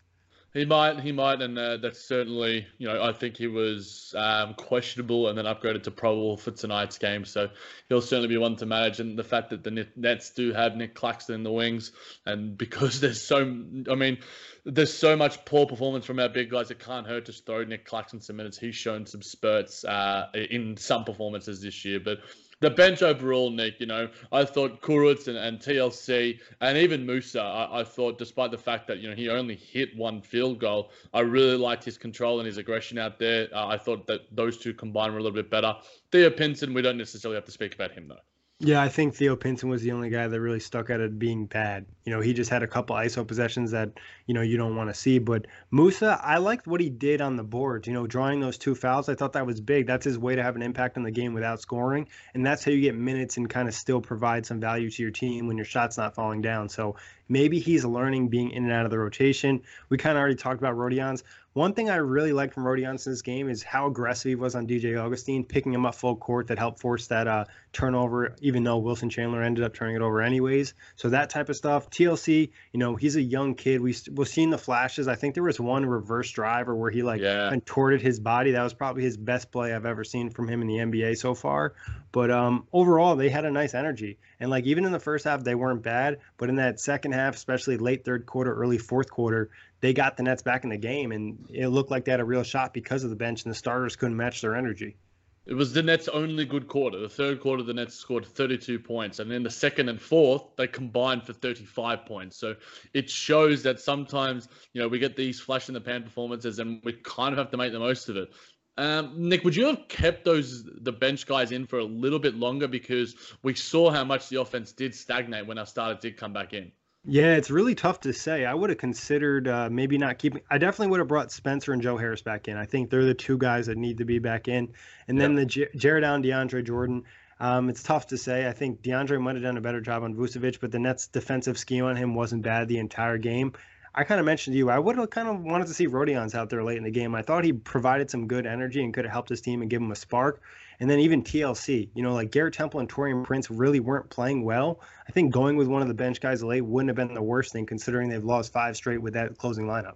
He 0.54 0.64
might, 0.64 1.00
he 1.00 1.12
might, 1.12 1.42
and 1.42 1.58
uh, 1.58 1.76
that's 1.76 2.00
certainly, 2.00 2.66
you 2.78 2.88
know, 2.88 3.02
I 3.02 3.12
think 3.12 3.36
he 3.36 3.46
was 3.46 4.14
um, 4.16 4.54
questionable 4.54 5.28
and 5.28 5.36
then 5.36 5.44
upgraded 5.44 5.82
to 5.82 5.90
probable 5.90 6.38
for 6.38 6.50
tonight's 6.50 6.96
game. 6.96 7.26
So 7.26 7.50
he'll 7.90 8.00
certainly 8.00 8.28
be 8.28 8.38
one 8.38 8.56
to 8.56 8.64
manage. 8.64 9.00
And 9.00 9.18
the 9.18 9.22
fact 9.22 9.50
that 9.50 9.62
the 9.62 9.86
Nets 9.96 10.30
do 10.30 10.54
have 10.54 10.76
Nick 10.76 10.94
Claxton 10.94 11.34
in 11.34 11.42
the 11.42 11.52
wings, 11.52 11.92
and 12.24 12.56
because 12.64 13.00
there's 13.00 13.20
so, 13.20 13.40
I 13.42 13.94
mean, 13.94 14.16
there's 14.64 14.94
so 14.94 15.14
much 15.14 15.44
poor 15.44 15.66
performance 15.66 16.06
from 16.06 16.18
our 16.18 16.30
big 16.30 16.50
guys, 16.50 16.70
it 16.70 16.78
can't 16.78 17.06
hurt 17.06 17.26
to 17.26 17.32
throw 17.32 17.64
Nick 17.64 17.84
Claxton 17.84 18.22
some 18.22 18.36
minutes. 18.36 18.56
He's 18.56 18.76
shown 18.76 19.04
some 19.04 19.20
spurts 19.20 19.84
uh, 19.84 20.28
in 20.32 20.78
some 20.78 21.04
performances 21.04 21.60
this 21.60 21.84
year, 21.84 22.00
but 22.00 22.20
the 22.60 22.70
bench 22.70 23.02
overall, 23.02 23.50
Nick, 23.50 23.80
you 23.80 23.86
know, 23.86 24.08
I 24.32 24.44
thought 24.44 24.80
Kurucs 24.80 25.28
and, 25.28 25.36
and 25.36 25.58
TLC 25.58 26.40
and 26.60 26.78
even 26.78 27.04
Musa, 27.04 27.40
I, 27.40 27.80
I, 27.80 27.84
thought, 27.84 28.18
despite 28.18 28.50
the 28.50 28.58
fact 28.58 28.86
that, 28.88 28.98
you 28.98 29.10
know, 29.10 29.14
he 29.14 29.28
only 29.28 29.56
hit 29.56 29.94
one 29.96 30.22
field 30.22 30.58
goal, 30.58 30.90
I 31.12 31.20
really 31.20 31.56
liked 31.56 31.84
his 31.84 31.98
control 31.98 32.40
and 32.40 32.46
his 32.46 32.56
aggression 32.56 32.98
out 32.98 33.18
there. 33.18 33.48
Uh, 33.52 33.66
I 33.66 33.76
thought 33.76 34.06
that 34.06 34.34
those 34.34 34.56
two 34.56 34.72
combined 34.72 35.12
were 35.12 35.18
a 35.18 35.22
little 35.22 35.36
bit 35.36 35.50
better. 35.50 35.74
Theo 36.12 36.30
Pinson, 36.30 36.72
we 36.72 36.82
don't 36.82 36.98
necessarily 36.98 37.36
have 37.36 37.44
to 37.44 37.52
speak 37.52 37.74
about 37.74 37.92
him, 37.92 38.08
though. 38.08 38.16
Yeah, 38.58 38.80
I 38.80 38.88
think 38.88 39.14
Theo 39.14 39.36
Pinson 39.36 39.68
was 39.68 39.82
the 39.82 39.92
only 39.92 40.08
guy 40.08 40.28
that 40.28 40.40
really 40.40 40.60
stuck 40.60 40.88
out 40.88 41.02
at 41.02 41.18
being 41.18 41.44
bad. 41.44 41.84
You 42.06 42.12
know, 42.12 42.22
he 42.22 42.32
just 42.32 42.48
had 42.48 42.62
a 42.62 42.66
couple 42.66 42.96
ISO 42.96 43.26
possessions 43.26 43.72
that, 43.72 43.90
you 44.24 44.32
know, 44.32 44.40
you 44.40 44.56
don't 44.56 44.76
want 44.76 44.88
to 44.88 44.94
see. 44.94 45.18
But 45.18 45.46
Musa, 45.70 46.18
I 46.24 46.38
liked 46.38 46.66
what 46.66 46.80
he 46.80 46.88
did 46.88 47.20
on 47.20 47.36
the 47.36 47.44
boards, 47.44 47.86
you 47.86 47.92
know, 47.92 48.06
drawing 48.06 48.40
those 48.40 48.56
two 48.56 48.74
fouls. 48.74 49.10
I 49.10 49.14
thought 49.14 49.34
that 49.34 49.44
was 49.44 49.60
big. 49.60 49.86
That's 49.86 50.06
his 50.06 50.18
way 50.18 50.36
to 50.36 50.42
have 50.42 50.56
an 50.56 50.62
impact 50.62 50.96
on 50.96 51.02
the 51.02 51.10
game 51.10 51.34
without 51.34 51.60
scoring. 51.60 52.08
And 52.32 52.46
that's 52.46 52.64
how 52.64 52.70
you 52.70 52.80
get 52.80 52.94
minutes 52.94 53.36
and 53.36 53.46
kind 53.46 53.68
of 53.68 53.74
still 53.74 54.00
provide 54.00 54.46
some 54.46 54.58
value 54.58 54.88
to 54.88 55.02
your 55.02 55.10
team 55.10 55.48
when 55.48 55.58
your 55.58 55.66
shot's 55.66 55.98
not 55.98 56.14
falling 56.14 56.40
down. 56.40 56.70
So 56.70 56.96
maybe 57.28 57.58
he's 57.58 57.84
learning 57.84 58.28
being 58.28 58.52
in 58.52 58.64
and 58.64 58.72
out 58.72 58.86
of 58.86 58.90
the 58.90 58.98
rotation. 58.98 59.60
We 59.90 59.98
kind 59.98 60.16
of 60.16 60.20
already 60.20 60.36
talked 60.36 60.60
about 60.60 60.76
Rodions. 60.76 61.24
One 61.56 61.72
thing 61.72 61.88
I 61.88 61.96
really 61.96 62.34
like 62.34 62.52
from 62.52 62.64
Rodions 62.64 63.06
in 63.06 63.12
this 63.14 63.22
game 63.22 63.48
is 63.48 63.62
how 63.62 63.86
aggressive 63.86 64.28
he 64.28 64.34
was 64.34 64.54
on 64.54 64.66
DJ 64.66 65.02
Augustin, 65.02 65.42
picking 65.42 65.72
him 65.72 65.86
up 65.86 65.94
full 65.94 66.14
court 66.14 66.48
that 66.48 66.58
helped 66.58 66.80
force 66.80 67.06
that 67.06 67.26
uh, 67.26 67.46
turnover, 67.72 68.36
even 68.42 68.62
though 68.62 68.76
Wilson 68.76 69.08
Chandler 69.08 69.42
ended 69.42 69.64
up 69.64 69.72
turning 69.72 69.96
it 69.96 70.02
over 70.02 70.20
anyways. 70.20 70.74
So 70.96 71.08
that 71.08 71.30
type 71.30 71.48
of 71.48 71.56
stuff. 71.56 71.88
TLC, 71.88 72.50
you 72.72 72.78
know, 72.78 72.94
he's 72.94 73.16
a 73.16 73.22
young 73.22 73.54
kid. 73.54 73.80
We 73.80 73.96
we've 74.12 74.28
seen 74.28 74.50
the 74.50 74.58
flashes. 74.58 75.08
I 75.08 75.14
think 75.14 75.32
there 75.32 75.44
was 75.44 75.58
one 75.58 75.86
reverse 75.86 76.30
driver 76.30 76.76
where 76.76 76.90
he 76.90 77.02
like 77.02 77.22
yeah. 77.22 77.48
contorted 77.48 78.02
his 78.02 78.20
body. 78.20 78.50
That 78.50 78.62
was 78.62 78.74
probably 78.74 79.04
his 79.04 79.16
best 79.16 79.50
play 79.50 79.72
I've 79.72 79.86
ever 79.86 80.04
seen 80.04 80.28
from 80.28 80.48
him 80.48 80.60
in 80.60 80.68
the 80.68 80.76
NBA 80.76 81.16
so 81.16 81.34
far. 81.34 81.72
But 82.16 82.30
um, 82.30 82.66
overall, 82.72 83.14
they 83.14 83.28
had 83.28 83.44
a 83.44 83.50
nice 83.50 83.74
energy. 83.74 84.16
And 84.40 84.48
like 84.48 84.64
even 84.64 84.86
in 84.86 84.92
the 84.92 84.98
first 84.98 85.26
half, 85.26 85.44
they 85.44 85.54
weren't 85.54 85.82
bad. 85.82 86.20
But 86.38 86.48
in 86.48 86.56
that 86.56 86.80
second 86.80 87.12
half, 87.12 87.34
especially 87.34 87.76
late 87.76 88.06
third 88.06 88.24
quarter, 88.24 88.54
early 88.54 88.78
fourth 88.78 89.10
quarter, 89.10 89.50
they 89.82 89.92
got 89.92 90.16
the 90.16 90.22
Nets 90.22 90.40
back 90.40 90.64
in 90.64 90.70
the 90.70 90.78
game, 90.78 91.12
and 91.12 91.44
it 91.52 91.68
looked 91.68 91.90
like 91.90 92.06
they 92.06 92.12
had 92.12 92.20
a 92.20 92.24
real 92.24 92.42
shot 92.42 92.72
because 92.72 93.04
of 93.04 93.10
the 93.10 93.16
bench, 93.16 93.44
and 93.44 93.50
the 93.50 93.54
starters 93.54 93.96
couldn't 93.96 94.16
match 94.16 94.40
their 94.40 94.56
energy. 94.56 94.96
It 95.44 95.52
was 95.52 95.74
the 95.74 95.82
Nets' 95.82 96.08
only 96.08 96.46
good 96.46 96.68
quarter. 96.68 96.98
The 96.98 97.10
third 97.10 97.42
quarter, 97.42 97.62
the 97.62 97.74
Nets 97.74 97.94
scored 97.96 98.24
32 98.24 98.78
points, 98.78 99.18
and 99.18 99.30
then 99.30 99.42
the 99.42 99.50
second 99.50 99.90
and 99.90 100.00
fourth, 100.00 100.42
they 100.56 100.68
combined 100.68 101.24
for 101.24 101.34
35 101.34 102.06
points. 102.06 102.38
So 102.38 102.56
it 102.94 103.10
shows 103.10 103.62
that 103.64 103.78
sometimes, 103.78 104.48
you 104.72 104.80
know, 104.80 104.88
we 104.88 104.98
get 104.98 105.16
these 105.16 105.38
flash 105.38 105.68
in 105.68 105.74
the 105.74 105.82
pan 105.82 106.02
performances, 106.02 106.60
and 106.60 106.80
we 106.82 106.94
kind 106.94 107.34
of 107.34 107.38
have 107.38 107.50
to 107.50 107.58
make 107.58 107.72
the 107.72 107.78
most 107.78 108.08
of 108.08 108.16
it. 108.16 108.30
Um, 108.78 109.14
Nick, 109.16 109.42
would 109.44 109.56
you 109.56 109.66
have 109.66 109.88
kept 109.88 110.24
those 110.24 110.64
the 110.64 110.92
bench 110.92 111.26
guys 111.26 111.50
in 111.52 111.66
for 111.66 111.78
a 111.78 111.84
little 111.84 112.18
bit 112.18 112.34
longer 112.34 112.68
because 112.68 113.14
we 113.42 113.54
saw 113.54 113.90
how 113.90 114.04
much 114.04 114.28
the 114.28 114.40
offense 114.40 114.72
did 114.72 114.94
stagnate 114.94 115.46
when 115.46 115.58
our 115.58 115.66
starter 115.66 115.98
did 115.98 116.16
come 116.16 116.32
back 116.32 116.52
in? 116.52 116.70
Yeah, 117.08 117.36
it's 117.36 117.50
really 117.50 117.76
tough 117.76 118.00
to 118.00 118.12
say. 118.12 118.44
I 118.44 118.52
would 118.52 118.68
have 118.68 118.80
considered 118.80 119.46
uh, 119.46 119.68
maybe 119.70 119.96
not 119.96 120.18
keeping. 120.18 120.42
I 120.50 120.58
definitely 120.58 120.88
would 120.88 120.98
have 120.98 121.08
brought 121.08 121.30
Spencer 121.30 121.72
and 121.72 121.80
Joe 121.80 121.96
Harris 121.96 122.20
back 122.20 122.48
in. 122.48 122.56
I 122.56 122.66
think 122.66 122.90
they're 122.90 123.04
the 123.04 123.14
two 123.14 123.38
guys 123.38 123.66
that 123.66 123.78
need 123.78 123.98
to 123.98 124.04
be 124.04 124.18
back 124.18 124.48
in. 124.48 124.72
And 125.06 125.18
then 125.18 125.36
the 125.36 125.46
J- 125.46 125.68
Jarrett 125.76 126.02
Allen, 126.02 126.22
DeAndre 126.22 126.66
Jordan. 126.66 127.04
Um, 127.38 127.68
it's 127.68 127.82
tough 127.82 128.08
to 128.08 128.18
say. 128.18 128.48
I 128.48 128.52
think 128.52 128.82
DeAndre 128.82 129.20
might 129.20 129.36
have 129.36 129.44
done 129.44 129.56
a 129.56 129.60
better 129.60 129.80
job 129.80 130.02
on 130.02 130.14
Vucevic, 130.14 130.58
but 130.58 130.72
the 130.72 130.78
Nets' 130.78 131.06
defensive 131.06 131.58
scheme 131.58 131.84
on 131.84 131.94
him 131.94 132.14
wasn't 132.14 132.42
bad 132.42 132.66
the 132.66 132.78
entire 132.78 133.18
game. 133.18 133.52
I 133.98 134.04
kind 134.04 134.20
of 134.20 134.26
mentioned 134.26 134.52
to 134.52 134.58
you, 134.58 134.68
I 134.68 134.78
would 134.78 134.98
have 134.98 135.08
kind 135.08 135.26
of 135.26 135.40
wanted 135.40 135.68
to 135.68 135.74
see 135.74 135.86
Rodions 135.86 136.34
out 136.34 136.50
there 136.50 136.62
late 136.62 136.76
in 136.76 136.84
the 136.84 136.90
game. 136.90 137.14
I 137.14 137.22
thought 137.22 137.44
he 137.44 137.54
provided 137.54 138.10
some 138.10 138.26
good 138.26 138.44
energy 138.46 138.84
and 138.84 138.92
could 138.92 139.06
have 139.06 139.12
helped 139.12 139.30
his 139.30 139.40
team 139.40 139.62
and 139.62 139.70
give 139.70 139.80
him 139.80 139.90
a 139.90 139.96
spark. 139.96 140.42
And 140.80 140.90
then 140.90 140.98
even 141.00 141.22
TLC, 141.22 141.88
you 141.94 142.02
know, 142.02 142.12
like 142.12 142.30
Garrett 142.30 142.52
Temple 142.52 142.80
and 142.80 142.90
Taurean 142.90 143.24
Prince 143.24 143.50
really 143.50 143.80
weren't 143.80 144.10
playing 144.10 144.44
well. 144.44 144.80
I 145.08 145.12
think 145.12 145.32
going 145.32 145.56
with 145.56 145.66
one 145.66 145.80
of 145.80 145.88
the 145.88 145.94
bench 145.94 146.20
guys 146.20 146.44
late 146.44 146.60
wouldn't 146.60 146.90
have 146.90 146.96
been 146.96 147.14
the 147.14 147.22
worst 147.22 147.54
thing 147.54 147.64
considering 147.64 148.10
they've 148.10 148.22
lost 148.22 148.52
five 148.52 148.76
straight 148.76 149.00
with 149.00 149.14
that 149.14 149.38
closing 149.38 149.64
lineup. 149.64 149.94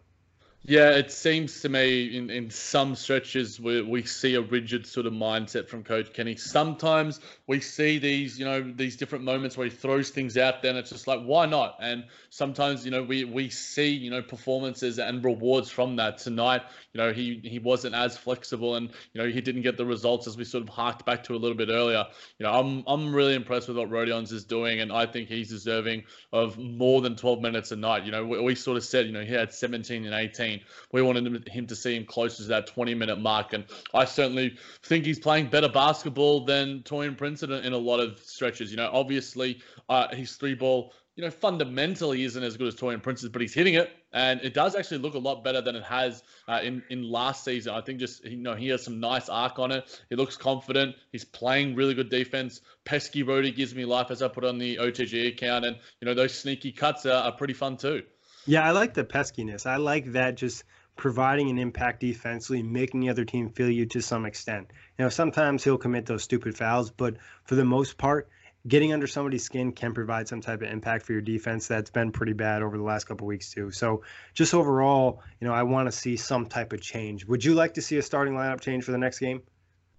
Yeah, 0.62 0.90
it 0.90 1.11
seems 1.11 1.62
to 1.62 1.70
me 1.70 2.14
in, 2.18 2.29
in 2.29 2.51
some 2.51 2.94
stretches 2.94 3.59
where 3.59 3.83
we 3.83 4.05
see 4.05 4.35
a 4.35 4.42
rigid 4.42 4.87
sort 4.87 5.07
of 5.07 5.14
mindset 5.14 5.68
from 5.68 5.83
Coach 5.83 6.12
Kenny. 6.12 6.37
Sometimes 6.37 7.18
we 7.46 7.61
see 7.61 7.96
these, 7.99 8.38
you 8.38 8.44
know, 8.44 8.61
these 8.77 8.94
different 8.94 9.25
moments 9.25 9.57
where 9.57 9.66
he 9.66 9.75
throws 9.75 10.11
things 10.11 10.37
out 10.37 10.61
there 10.61 10.68
and 10.68 10.79
it's 10.79 10.90
just 10.90 11.07
like, 11.07 11.23
why 11.23 11.46
not? 11.46 11.77
And 11.81 12.05
sometimes, 12.29 12.85
you 12.85 12.90
know, 12.90 13.03
we, 13.03 13.25
we 13.25 13.49
see, 13.49 13.88
you 13.88 14.11
know, 14.11 14.20
performances 14.20 14.99
and 14.99 15.25
rewards 15.25 15.70
from 15.70 15.96
that. 15.96 16.18
Tonight, 16.18 16.61
you 16.92 16.99
know, 16.99 17.11
he, 17.11 17.40
he 17.42 17.59
wasn't 17.59 17.94
as 17.94 18.18
flexible 18.18 18.75
and, 18.75 18.90
you 19.14 19.23
know, 19.23 19.29
he 19.31 19.40
didn't 19.40 19.62
get 19.62 19.79
the 19.79 19.87
results 19.87 20.27
as 20.27 20.37
we 20.37 20.44
sort 20.44 20.62
of 20.62 20.68
harked 20.68 21.07
back 21.07 21.25
to 21.25 21.35
a 21.35 21.38
little 21.38 21.57
bit 21.57 21.70
earlier. 21.70 22.05
You 22.38 22.44
know, 22.44 22.53
I'm, 22.53 22.85
I'm 22.87 23.14
really 23.14 23.35
impressed 23.35 23.68
with 23.68 23.79
what 23.79 23.88
Rodions 23.88 24.31
is 24.31 24.44
doing 24.44 24.81
and 24.81 24.92
I 24.92 25.07
think 25.07 25.31
he's 25.31 25.49
deserving 25.49 26.05
of 26.35 26.59
more 26.59 27.01
than 27.01 27.16
12 27.16 27.40
minutes 27.40 27.73
a 27.73 27.77
night. 27.77 28.05
You 28.05 28.12
know, 28.12 28.27
we, 28.27 28.40
we 28.42 28.55
sort 28.55 28.77
of 28.77 28.85
said, 28.85 29.07
you 29.07 29.12
know, 29.12 29.25
he 29.25 29.33
had 29.33 29.55
17 29.55 30.05
and 30.05 30.14
18 30.14 30.50
we 30.93 31.03
wanted 31.03 31.49
him 31.49 31.67
to 31.67 31.77
see 31.77 31.97
him 31.97 32.05
closer 32.05 32.43
to 32.43 32.49
that 32.49 32.67
20 32.67 32.95
minute 32.95 33.21
mark. 33.21 33.53
And 33.53 33.65
I 33.95 34.05
certainly 34.05 34.57
think 34.83 35.05
he's 35.05 35.19
playing 35.19 35.51
better 35.51 35.69
basketball 35.69 36.45
than 36.45 36.81
Taurean 36.81 37.17
Prince 37.17 37.43
in 37.43 37.53
a, 37.53 37.59
in 37.59 37.73
a 37.73 37.79
lot 37.79 38.01
of 38.01 38.19
stretches. 38.21 38.71
You 38.71 38.79
know, 38.79 38.91
obviously, 38.93 39.61
uh, 39.89 40.15
his 40.15 40.37
three 40.37 40.55
ball 40.55 40.93
you 41.21 41.27
know, 41.27 41.31
fundamentally 41.31 42.25
isn't 42.25 42.43
as 42.43 42.57
good 42.57 42.69
as 42.69 42.75
Taurean 42.75 43.03
Prince's, 43.03 43.29
but 43.29 43.43
he's 43.43 43.53
hitting 43.53 43.75
it, 43.75 43.91
and 44.15 44.41
it 44.41 44.55
does 44.55 44.75
actually 44.75 44.99
look 44.99 45.13
a 45.13 45.19
lot 45.19 45.45
better 45.45 45.61
than 45.61 45.77
it 45.77 45.83
has 45.83 46.23
uh, 46.49 46.61
in 46.63 46.83
in 46.89 47.03
last 47.03 47.45
season. 47.45 47.75
I 47.75 47.83
think 47.83 47.99
just 47.99 48.25
you 48.25 48.39
know 48.39 48.55
he 48.55 48.69
has 48.69 48.83
some 48.83 49.01
nice 49.01 49.29
arc 49.29 49.59
on 49.59 49.71
it. 49.71 50.03
He 50.09 50.17
looks 50.17 50.39
confident. 50.39 50.97
He's 51.13 51.27
playing 51.27 51.75
really 51.75 51.93
good 51.93 52.09
defense. 52.09 52.63
Pesky 52.87 53.23
Rody 53.23 53.51
gives 53.51 53.75
me 53.75 53.85
life 53.85 54.11
as 54.11 54.23
I 54.23 54.29
put 54.29 54.45
on 54.45 54.57
the 54.57 54.77
OTG 54.77 55.29
account, 55.29 55.67
and 55.67 55.77
you 56.01 56.07
know 56.07 56.15
those 56.15 56.33
sneaky 56.33 56.73
cuts 56.73 57.05
are, 57.05 57.25
are 57.25 57.33
pretty 57.33 57.55
fun 57.55 57.77
too. 57.77 58.03
Yeah, 58.46 58.66
I 58.66 58.70
like 58.70 58.94
the 58.94 59.05
peskiness. 59.05 59.66
I 59.66 59.76
like 59.76 60.12
that 60.12 60.37
just 60.37 60.64
providing 60.96 61.50
an 61.50 61.59
impact 61.59 62.00
defensively, 62.00 62.62
making 62.62 63.00
the 63.00 63.09
other 63.09 63.24
team 63.24 63.48
feel 63.50 63.70
you 63.70 63.87
to 63.87 64.00
some 64.03 64.26
extent. 64.26 64.70
You 64.98 65.05
know, 65.05 65.09
sometimes 65.09 65.64
he'll 65.64 65.79
commit 65.79 66.07
those 66.07 66.22
stupid 66.22 66.57
fouls, 66.57 66.90
but 66.90 67.16
for 67.44 67.55
the 67.55 67.64
most 67.64 67.96
part, 67.96 68.29
getting 68.68 68.92
under 68.92 69.07
somebody's 69.07 69.42
skin 69.42 69.72
can 69.72 69.94
provide 69.94 70.29
some 70.29 70.40
type 70.40 70.62
of 70.62 70.68
impact 70.68 71.07
for 71.07 71.12
your 71.12 71.22
defense 71.22 71.66
that's 71.66 71.90
been 71.90 72.12
pretty 72.12 72.35
bad 72.35 72.62
over 72.62 72.76
the 72.76 72.85
last 72.85 73.05
couple 73.05 73.26
weeks 73.26 73.53
too. 73.53 73.70
So 73.70 74.03
just 74.35 74.53
overall, 74.55 75.22
you 75.40 75.48
know, 75.48 75.55
I 75.55 75.62
want 75.62 75.87
to 75.87 75.92
see 75.92 76.16
some 76.16 76.46
type 76.46 76.72
of 76.72 76.81
change. 76.81 77.24
Would 77.26 77.44
you 77.44 77.55
like 77.55 77.74
to 77.74 77.83
see 77.83 77.96
a 77.96 78.03
starting 78.03 78.35
lineup 78.35 78.61
change 78.61 78.85
for 78.85 78.92
the 78.92 78.98
next 78.98 79.18
game? 79.18 79.42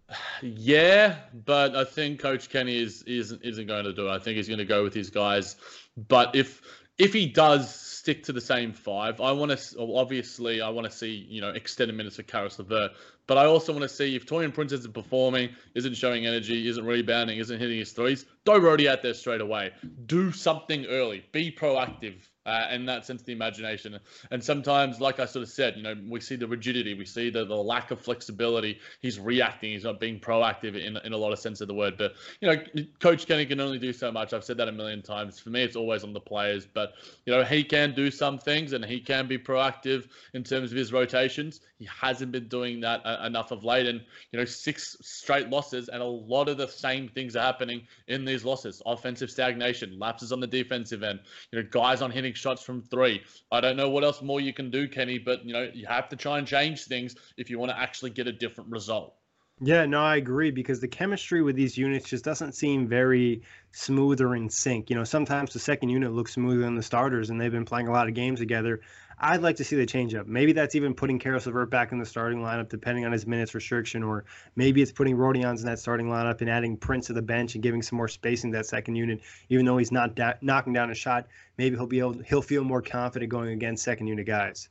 Yeah, 0.42 1.16
but 1.46 1.76
I 1.76 1.86
think 1.86 2.20
Coach 2.20 2.50
Kenny 2.50 2.78
is 2.78 3.02
isn't 3.04 3.44
isn't 3.46 3.66
going 3.66 3.86
to 3.86 3.94
do 3.94 4.08
it. 4.08 4.12
I 4.12 4.20
think 4.20 4.36
he's 4.36 4.48
going 4.48 4.60
to 4.60 4.66
go 4.66 4.84
with 4.84 4.94
his 4.94 5.10
guys. 5.10 5.56
But 5.96 6.36
if 6.36 6.62
if 6.98 7.14
he 7.14 7.28
does 7.28 7.74
stick 8.02 8.24
to 8.24 8.34
the 8.34 8.42
same 8.42 8.74
five, 8.74 9.22
I 9.22 9.32
want 9.32 9.56
to 9.56 9.80
obviously 9.80 10.60
I 10.60 10.70
want 10.70 10.90
to 10.90 10.92
see 10.92 11.12
you 11.30 11.40
know 11.40 11.50
extended 11.50 11.96
minutes 11.96 12.16
for 12.16 12.24
Caris 12.24 12.58
LeVert, 12.58 12.94
but 13.28 13.38
I 13.38 13.46
also 13.46 13.74
want 13.74 13.84
to 13.84 13.90
see 13.90 14.16
if 14.16 14.26
Taurean 14.26 14.52
Prince 14.52 14.72
isn't 14.72 14.96
performing, 14.96 15.50
isn't 15.76 15.96
showing 15.96 16.26
energy, 16.26 16.68
isn't 16.68 16.84
rebounding, 16.84 17.38
isn't 17.38 17.60
hitting 17.60 17.78
his 17.78 17.92
threes, 17.92 18.26
throw 18.44 18.58
Rody 18.58 18.90
out 18.90 19.04
there 19.04 19.14
straight 19.14 19.42
away. 19.42 19.70
Do 20.08 20.32
something 20.32 20.88
early. 20.88 21.24
Be 21.32 21.52
proactive. 21.52 22.16
Uh, 22.46 22.78
that 22.86 23.06
sense, 23.06 23.22
of 23.22 23.26
the 23.26 23.34
imagination. 23.34 24.00
And 24.32 24.44
sometimes, 24.44 25.00
like 25.00 25.20
I 25.20 25.26
sort 25.26 25.44
of 25.44 25.50
said, 25.50 25.76
you 25.78 25.84
know, 25.84 25.96
we 26.08 26.20
see 26.20 26.36
the 26.36 26.48
rigidity, 26.48 26.94
we 26.94 27.06
see 27.06 27.30
the, 27.30 27.46
the 27.46 27.56
lack 27.56 27.92
of 27.92 28.00
flexibility. 28.00 28.80
He's 29.02 29.20
reacting, 29.20 29.72
he's 29.72 29.84
not 29.84 30.00
being 30.00 30.20
proactive 30.20 30.76
in, 30.76 30.98
in 30.98 31.14
a 31.14 31.18
lot 31.18 31.32
of 31.32 31.40
sense 31.40 31.62
of 31.62 31.68
the 31.68 31.74
word. 31.74 31.98
But, 31.98 32.14
you 32.40 32.48
know, 32.48 32.84
Coach 33.00 33.28
Kenny 33.28 33.46
can 33.46 33.60
only 33.60 33.80
do 33.80 33.94
so 33.94 34.12
much. 34.12 34.34
I've 34.34 34.44
said 34.44 34.58
that 34.58 34.68
a 34.68 34.72
million 34.72 35.02
times. 35.02 35.40
For 35.40 35.50
me, 35.50 35.64
it's 35.64 35.76
always 35.76 36.04
on 36.04 36.14
the 36.14 36.20
players. 36.20 36.68
But, 36.72 36.94
you 37.26 37.34
know, 37.34 37.44
he 37.44 37.64
can 37.64 37.94
do 37.94 38.12
some 38.12 38.38
things 38.38 38.74
and 38.74 38.84
he 38.84 39.00
can 39.00 39.28
be 39.28 39.38
proactive 39.38 40.08
in 40.34 40.44
terms 40.44 40.72
of 40.72 40.78
his 40.78 40.92
rotations. 40.92 41.62
He 41.78 41.86
hasn't 41.86 42.32
been 42.32 42.48
doing 42.48 42.80
that 42.82 43.02
uh, 43.06 43.24
enough 43.26 43.52
of 43.52 43.64
late. 43.64 43.88
And, 43.88 44.02
you 44.32 44.40
know, 44.40 44.46
six 44.46 44.98
straight 45.02 45.50
losses, 45.50 45.90
and 45.90 46.02
a 46.02 46.06
lot 46.06 46.50
of 46.50 46.58
the 46.58 46.68
same 46.68 47.08
things 47.08 47.36
are 47.36 47.44
happening 47.44 47.88
in 48.08 48.26
these 48.26 48.44
losses 48.46 48.82
offensive 48.86 49.30
stagnation, 49.30 49.98
lapses 49.98 50.32
on 50.32 50.40
the 50.40 50.48
defensive 50.48 51.04
end, 51.04 51.20
you 51.52 51.60
know, 51.62 51.68
guys 51.72 52.02
on 52.02 52.12
hitting 52.12 52.31
shots 52.36 52.64
from 52.64 52.82
three. 52.82 53.22
I 53.52 53.62
don't 53.62 53.78
know 53.78 53.90
what 53.90 54.04
else 54.04 54.22
more 54.22 54.42
you 54.42 54.54
can 54.54 54.72
do, 54.72 54.88
Kenny, 54.88 55.18
but 55.18 55.46
you 55.46 55.54
know 55.54 55.70
you 55.74 55.86
have 55.88 56.10
to 56.10 56.16
try 56.16 56.38
and 56.38 56.48
change 56.48 56.86
things 56.86 57.16
if 57.38 57.50
you 57.50 57.60
want 57.60 57.72
to 57.72 57.80
actually 57.80 58.12
get 58.12 58.28
a 58.28 58.32
different 58.32 58.70
result. 58.70 59.16
Yeah, 59.64 59.86
no, 59.86 60.02
I 60.02 60.16
agree 60.16 60.50
because 60.50 60.80
the 60.80 60.88
chemistry 60.88 61.44
with 61.44 61.56
these 61.56 61.78
units 61.78 62.10
just 62.10 62.26
doesn't 62.26 62.54
seem 62.54 62.88
very 62.88 63.44
smooth 63.72 64.20
or 64.20 64.36
in 64.36 64.50
sync. 64.50 64.90
You 64.90 64.96
know, 64.96 65.04
sometimes 65.04 65.54
the 65.54 65.60
second 65.60 65.90
unit 65.90 66.12
looks 66.14 66.34
smoother 66.34 66.62
than 66.62 66.76
the 66.76 66.82
starters, 66.82 67.30
and 67.30 67.40
they've 67.40 67.52
been 67.52 67.66
playing 67.66 67.88
a 67.88 67.92
lot 67.92 68.08
of 68.08 68.16
games 68.16 68.40
together. 68.40 68.82
I'd 69.24 69.44
like 69.44 69.58
to 69.58 69.64
see 69.64 69.76
the 69.76 69.86
change 69.86 70.16
up. 70.16 70.26
Maybe 70.26 70.52
that's 70.52 70.74
even 70.74 70.96
putting 70.96 71.20
Caris 71.20 71.46
LeVert 71.46 71.70
back 71.70 71.92
in 71.92 72.00
the 72.00 72.06
starting 72.08 72.40
lineup, 72.40 72.70
depending 72.70 73.06
on 73.06 73.12
his 73.12 73.28
minutes 73.28 73.54
restriction, 73.54 74.02
or 74.02 74.26
maybe 74.56 74.82
it's 74.82 74.92
putting 74.92 75.16
Rodions 75.16 75.60
in 75.60 75.68
that 75.68 75.78
starting 75.78 76.08
lineup 76.08 76.42
and 76.42 76.50
adding 76.50 76.76
Prince 76.76 77.06
to 77.08 77.14
the 77.14 77.22
bench 77.22 77.54
and 77.54 77.62
giving 77.62 77.84
some 77.84 77.98
more 77.98 78.08
spacing 78.08 78.52
to 78.52 78.58
that 78.58 78.66
second 78.66 78.96
unit. 78.96 79.22
Even 79.50 79.64
though 79.66 79.78
he's 79.78 79.92
not 79.92 80.16
da- 80.16 80.34
knocking 80.42 80.74
down 80.74 80.90
a 80.90 80.96
shot, 80.96 81.28
maybe 81.60 81.76
he'll 81.76 81.86
be 81.86 82.00
able 82.00 82.20
he'll 82.24 82.42
feel 82.42 82.64
more 82.64 82.82
confident 82.82 83.30
going 83.30 83.50
against 83.50 83.84
second 83.84 84.08
unit 84.08 84.26
guys. 84.26 84.70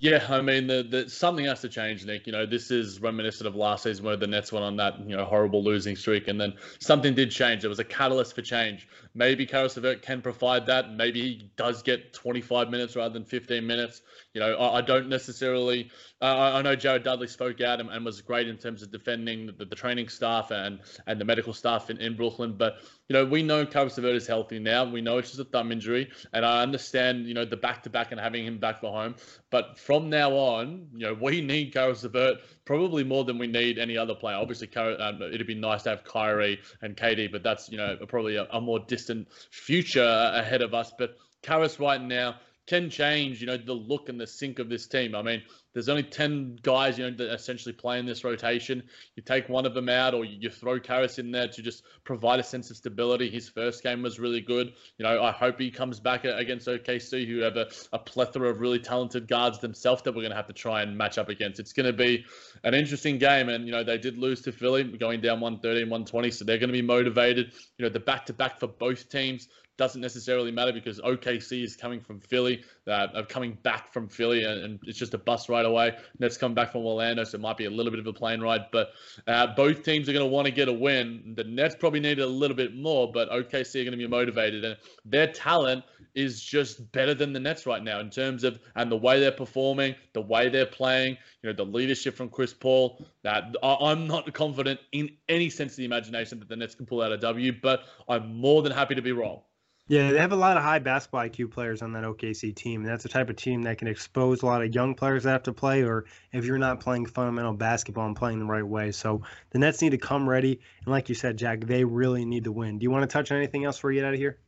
Yeah, 0.00 0.24
I 0.30 0.42
mean, 0.42 0.68
the, 0.68 0.84
the, 0.88 1.10
something 1.10 1.46
has 1.46 1.60
to 1.62 1.68
change, 1.68 2.06
Nick. 2.06 2.24
You 2.26 2.32
know, 2.32 2.46
this 2.46 2.70
is 2.70 3.00
reminiscent 3.00 3.48
of 3.48 3.56
last 3.56 3.82
season 3.82 4.04
where 4.04 4.16
the 4.16 4.28
Nets 4.28 4.52
went 4.52 4.64
on 4.64 4.76
that 4.76 5.00
you 5.00 5.16
know 5.16 5.24
horrible 5.24 5.64
losing 5.64 5.96
streak, 5.96 6.28
and 6.28 6.40
then 6.40 6.54
something 6.78 7.14
did 7.14 7.32
change. 7.32 7.62
There 7.62 7.68
was 7.68 7.80
a 7.80 7.84
catalyst 7.84 8.36
for 8.36 8.42
change. 8.42 8.86
Maybe 9.18 9.48
LeVert 9.52 10.00
can 10.00 10.22
provide 10.22 10.66
that. 10.66 10.94
Maybe 10.94 11.20
he 11.20 11.50
does 11.56 11.82
get 11.82 12.12
25 12.12 12.70
minutes 12.70 12.94
rather 12.94 13.12
than 13.12 13.24
15 13.24 13.66
minutes. 13.66 14.00
You 14.32 14.40
know, 14.40 14.54
I, 14.54 14.78
I 14.78 14.80
don't 14.80 15.08
necessarily. 15.08 15.90
Uh, 16.22 16.52
I 16.54 16.62
know 16.62 16.76
Jared 16.76 17.02
Dudley 17.02 17.26
spoke 17.26 17.60
out 17.60 17.80
and, 17.80 17.90
and, 17.90 18.04
was 18.04 18.20
great 18.20 18.46
in 18.48 18.56
terms 18.56 18.82
of 18.82 18.92
defending 18.92 19.46
the, 19.46 19.64
the, 19.64 19.76
training 19.76 20.08
staff 20.08 20.50
and 20.50 20.80
and 21.06 21.20
the 21.20 21.24
medical 21.24 21.52
staff 21.52 21.90
in, 21.90 21.98
in 21.98 22.16
Brooklyn, 22.16 22.56
but 22.56 22.78
you 23.08 23.14
know, 23.14 23.24
we 23.24 23.42
know 23.42 23.64
LeVert 23.64 24.14
is 24.14 24.26
healthy 24.26 24.58
now. 24.58 24.84
We 24.84 25.00
know 25.00 25.16
it's 25.16 25.30
just 25.30 25.40
a 25.40 25.44
thumb 25.44 25.72
injury, 25.72 26.10
and 26.34 26.44
I 26.44 26.62
understand, 26.62 27.26
you 27.26 27.32
know, 27.32 27.46
the 27.46 27.56
back 27.56 27.82
to 27.84 27.90
back 27.90 28.12
and 28.12 28.20
having 28.20 28.44
him 28.44 28.58
back 28.58 28.80
for 28.80 28.92
home. 28.92 29.16
But 29.50 29.78
from 29.78 30.10
now 30.10 30.32
on, 30.32 30.88
you 30.92 31.06
know, 31.06 31.14
we 31.14 31.40
need 31.40 31.72
Caris 31.72 32.02
LeVert 32.02 32.38
probably 32.66 33.04
more 33.04 33.24
than 33.24 33.38
we 33.38 33.46
need 33.46 33.78
any 33.78 33.96
other 33.96 34.14
player. 34.14 34.36
Obviously, 34.36 34.68
um, 34.76 35.22
it'd 35.22 35.46
be 35.46 35.54
nice 35.54 35.84
to 35.84 35.88
have 35.88 36.04
Kyrie 36.04 36.60
and 36.82 36.94
KD, 36.98 37.32
but 37.32 37.42
that's 37.42 37.70
you 37.70 37.78
know 37.78 37.96
probably 38.06 38.36
a, 38.36 38.46
a 38.52 38.60
more 38.60 38.78
distant 38.78 39.07
future 39.50 40.30
ahead 40.34 40.62
of 40.62 40.74
us. 40.74 40.92
But 40.98 41.16
Caris 41.42 41.78
right 41.80 42.00
now 42.00 42.36
can 42.68 42.90
change, 42.90 43.40
you 43.40 43.46
know, 43.46 43.56
the 43.56 43.72
look 43.72 44.10
and 44.10 44.20
the 44.20 44.26
sync 44.26 44.58
of 44.58 44.68
this 44.68 44.86
team. 44.86 45.14
I 45.14 45.22
mean, 45.22 45.42
there's 45.72 45.88
only 45.88 46.02
10 46.02 46.58
guys, 46.62 46.98
you 46.98 47.10
know, 47.10 47.16
that 47.16 47.32
essentially 47.32 47.72
play 47.72 47.98
in 47.98 48.04
this 48.04 48.24
rotation. 48.24 48.82
You 49.16 49.22
take 49.22 49.48
one 49.48 49.64
of 49.64 49.72
them 49.72 49.88
out 49.88 50.12
or 50.12 50.24
you 50.24 50.50
throw 50.50 50.78
Caris 50.78 51.18
in 51.18 51.30
there 51.30 51.48
to 51.48 51.62
just 51.62 51.84
provide 52.04 52.40
a 52.40 52.42
sense 52.42 52.70
of 52.70 52.76
stability. 52.76 53.30
His 53.30 53.48
first 53.48 53.82
game 53.82 54.02
was 54.02 54.18
really 54.20 54.42
good. 54.42 54.74
You 54.98 55.04
know, 55.04 55.22
I 55.22 55.30
hope 55.30 55.58
he 55.58 55.70
comes 55.70 55.98
back 55.98 56.24
against 56.24 56.68
OKC, 56.68 57.26
who 57.26 57.38
have 57.38 57.56
a, 57.56 57.68
a 57.92 57.98
plethora 57.98 58.50
of 58.50 58.60
really 58.60 58.80
talented 58.80 59.28
guards 59.28 59.60
themselves 59.60 60.02
that 60.02 60.12
we're 60.12 60.22
going 60.22 60.30
to 60.30 60.36
have 60.36 60.48
to 60.48 60.52
try 60.52 60.82
and 60.82 60.96
match 60.96 61.16
up 61.16 61.30
against. 61.30 61.60
It's 61.60 61.72
going 61.72 61.86
to 61.86 61.92
be 61.94 62.26
an 62.64 62.74
interesting 62.74 63.16
game. 63.16 63.48
And, 63.48 63.64
you 63.64 63.72
know, 63.72 63.82
they 63.82 63.96
did 63.96 64.18
lose 64.18 64.42
to 64.42 64.52
Philly, 64.52 64.84
going 64.84 65.22
down 65.22 65.40
130 65.40 65.84
120. 65.84 66.30
So 66.30 66.44
they're 66.44 66.58
going 66.58 66.68
to 66.68 66.72
be 66.74 66.82
motivated. 66.82 67.52
You 67.78 67.86
know, 67.86 67.88
the 67.88 68.00
back 68.00 68.26
to 68.26 68.34
back 68.34 68.60
for 68.60 68.66
both 68.66 69.08
teams 69.08 69.48
doesn't 69.78 70.00
necessarily 70.00 70.50
matter 70.50 70.72
because 70.72 71.00
OKC 71.00 71.62
is 71.62 71.76
coming 71.76 72.00
from 72.00 72.20
Philly, 72.20 72.62
uh, 72.88 73.22
coming 73.28 73.56
back 73.62 73.92
from 73.92 74.08
Philly, 74.08 74.44
and, 74.44 74.64
and, 74.64 74.80
it's 74.82 74.98
just 74.98 75.14
a 75.14 75.18
bus 75.18 75.48
right 75.48 75.64
away. 75.64 75.96
Nets 76.18 76.36
come 76.36 76.52
back 76.52 76.72
from 76.72 76.84
Orlando, 76.84 77.24
so 77.24 77.36
it 77.36 77.40
might 77.40 77.56
be 77.56 77.66
a 77.66 77.70
little 77.70 77.90
bit 77.90 78.00
of 78.00 78.06
a 78.06 78.12
plane 78.12 78.40
ride. 78.40 78.66
But 78.72 78.90
uh, 79.28 79.54
both 79.54 79.84
teams 79.84 80.08
are 80.08 80.12
going 80.12 80.24
to 80.24 80.30
want 80.30 80.46
to 80.46 80.50
get 80.50 80.68
a 80.68 80.72
win. 80.72 81.32
The 81.36 81.44
Nets 81.44 81.76
probably 81.78 82.00
need 82.00 82.18
a 82.18 82.26
little 82.26 82.56
bit 82.56 82.76
more, 82.76 83.10
but 83.10 83.30
OKC 83.30 83.80
are 83.80 83.84
going 83.84 83.92
to 83.92 83.96
be 83.96 84.06
motivated, 84.06 84.64
and 84.64 84.76
their 85.04 85.28
talent 85.28 85.84
is 86.14 86.42
just 86.42 86.90
better 86.90 87.14
than 87.14 87.32
the 87.32 87.38
Nets 87.38 87.64
right 87.64 87.82
now 87.82 88.00
in 88.00 88.10
terms 88.10 88.42
of 88.42 88.58
and 88.74 88.90
the 88.90 88.96
way 88.96 89.20
they're 89.20 89.30
performing, 89.30 89.94
the 90.12 90.20
way 90.20 90.48
they're 90.48 90.66
playing. 90.66 91.16
You 91.42 91.50
know, 91.50 91.52
the 91.52 91.64
leadership 91.64 92.16
from 92.16 92.28
Chris 92.30 92.52
Paul. 92.52 93.06
That 93.22 93.54
I'm 93.62 94.08
not 94.08 94.32
confident 94.34 94.80
in 94.90 95.10
any 95.28 95.48
sense 95.50 95.74
of 95.74 95.76
the 95.76 95.84
imagination 95.84 96.40
that 96.40 96.48
the 96.48 96.56
Nets 96.56 96.74
can 96.74 96.86
pull 96.86 97.02
out 97.02 97.12
a 97.12 97.18
W, 97.18 97.52
but 97.62 97.84
I'm 98.08 98.34
more 98.40 98.62
than 98.62 98.72
happy 98.72 98.96
to 98.96 99.02
be 99.02 99.12
wrong. 99.12 99.42
Yeah, 99.88 100.12
they 100.12 100.18
have 100.18 100.32
a 100.32 100.36
lot 100.36 100.58
of 100.58 100.62
high 100.62 100.80
basketball 100.80 101.22
IQ 101.22 101.50
players 101.50 101.80
on 101.80 101.92
that 101.92 102.04
OKC 102.04 102.54
team. 102.54 102.82
And 102.82 102.90
that's 102.90 103.02
the 103.02 103.08
type 103.08 103.30
of 103.30 103.36
team 103.36 103.62
that 103.62 103.78
can 103.78 103.88
expose 103.88 104.42
a 104.42 104.46
lot 104.46 104.62
of 104.62 104.74
young 104.74 104.94
players 104.94 105.24
that 105.24 105.30
have 105.30 105.42
to 105.44 105.54
play, 105.54 105.82
or 105.82 106.04
if 106.30 106.44
you're 106.44 106.58
not 106.58 106.80
playing 106.80 107.06
fundamental 107.06 107.54
basketball 107.54 108.06
and 108.06 108.14
playing 108.14 108.38
the 108.38 108.44
right 108.44 108.66
way. 108.66 108.92
So 108.92 109.22
the 109.50 109.58
Nets 109.58 109.80
need 109.80 109.90
to 109.90 109.98
come 109.98 110.28
ready. 110.28 110.60
And 110.84 110.88
like 110.88 111.08
you 111.08 111.14
said, 111.14 111.38
Jack, 111.38 111.60
they 111.60 111.84
really 111.84 112.26
need 112.26 112.44
to 112.44 112.52
win. 112.52 112.78
Do 112.78 112.84
you 112.84 112.90
want 112.90 113.08
to 113.08 113.12
touch 113.12 113.32
on 113.32 113.38
anything 113.38 113.64
else 113.64 113.78
before 113.78 113.88
we 113.88 113.94
get 113.96 114.04
out 114.04 114.12
of 114.12 114.20
here? 114.20 114.38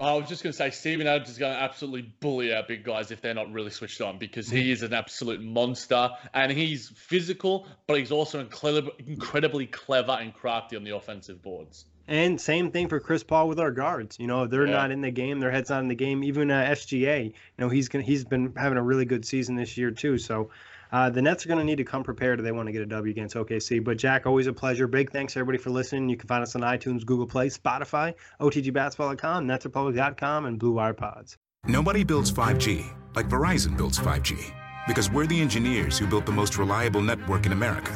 I 0.00 0.14
was 0.14 0.28
just 0.28 0.42
going 0.42 0.52
to 0.52 0.56
say, 0.56 0.70
Steven 0.70 1.06
Adams 1.06 1.28
is 1.28 1.38
going 1.38 1.52
to 1.52 1.60
absolutely 1.60 2.12
bully 2.20 2.54
our 2.54 2.62
big 2.62 2.84
guys 2.84 3.10
if 3.10 3.20
they're 3.20 3.34
not 3.34 3.52
really 3.52 3.70
switched 3.70 4.00
on 4.00 4.18
because 4.18 4.48
he 4.48 4.62
mm-hmm. 4.62 4.70
is 4.70 4.82
an 4.82 4.94
absolute 4.94 5.42
monster 5.42 6.10
and 6.34 6.52
he's 6.52 6.88
physical, 6.88 7.66
but 7.86 7.98
he's 7.98 8.12
also 8.12 8.38
incredibly, 8.38 8.92
incredibly 9.06 9.66
clever 9.66 10.12
and 10.12 10.34
crafty 10.34 10.76
on 10.76 10.84
the 10.84 10.94
offensive 10.94 11.42
boards. 11.42 11.84
And 12.08 12.40
same 12.40 12.70
thing 12.70 12.88
for 12.88 12.98
Chris 12.98 13.22
Paul 13.22 13.48
with 13.48 13.60
our 13.60 13.70
guards. 13.70 14.18
You 14.18 14.26
know, 14.26 14.46
they're 14.46 14.66
yeah. 14.66 14.72
not 14.72 14.90
in 14.90 15.02
the 15.02 15.10
game. 15.10 15.40
Their 15.40 15.50
head's 15.50 15.68
not 15.68 15.82
in 15.82 15.88
the 15.88 15.94
game. 15.94 16.24
Even 16.24 16.50
uh, 16.50 16.64
SGA, 16.70 17.26
you 17.26 17.32
know, 17.58 17.68
he's 17.68 17.88
gonna, 17.88 18.02
he's 18.02 18.24
been 18.24 18.54
having 18.56 18.78
a 18.78 18.82
really 18.82 19.04
good 19.04 19.26
season 19.26 19.54
this 19.54 19.76
year 19.76 19.90
too. 19.90 20.16
So 20.16 20.48
uh, 20.90 21.10
the 21.10 21.20
Nets 21.20 21.44
are 21.44 21.48
going 21.48 21.58
to 21.58 21.64
need 21.64 21.76
to 21.76 21.84
come 21.84 22.02
prepared 22.02 22.40
if 22.40 22.44
they 22.44 22.52
want 22.52 22.66
to 22.66 22.72
get 22.72 22.80
a 22.80 22.86
W 22.86 23.10
against 23.10 23.36
OKC. 23.36 23.84
But 23.84 23.98
Jack, 23.98 24.26
always 24.26 24.46
a 24.46 24.54
pleasure. 24.54 24.86
Big 24.86 25.12
thanks 25.12 25.36
everybody 25.36 25.58
for 25.58 25.68
listening. 25.68 26.08
You 26.08 26.16
can 26.16 26.28
find 26.28 26.42
us 26.42 26.56
on 26.56 26.62
iTunes, 26.62 27.04
Google 27.04 27.26
Play, 27.26 27.48
Spotify, 27.48 28.14
OTGBasketball.com, 28.40 29.46
NetsRepublic.com, 29.46 30.46
and 30.46 30.58
Blue 30.58 30.72
Wire 30.72 30.94
Pods. 30.94 31.36
Nobody 31.66 32.04
builds 32.04 32.32
5G 32.32 32.86
like 33.14 33.28
Verizon 33.28 33.76
builds 33.76 33.98
5G 33.98 34.54
because 34.86 35.10
we're 35.10 35.26
the 35.26 35.40
engineers 35.40 35.98
who 35.98 36.06
built 36.06 36.24
the 36.24 36.32
most 36.32 36.56
reliable 36.56 37.02
network 37.02 37.44
in 37.44 37.52
America. 37.52 37.92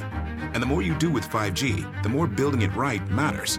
And 0.53 0.62
the 0.62 0.66
more 0.66 0.83
you 0.83 0.94
do 0.98 1.11
with 1.11 1.25
5G, 1.25 2.03
the 2.03 2.09
more 2.09 2.27
building 2.27 2.61
it 2.61 2.75
right 2.77 3.09
matters 3.09 3.59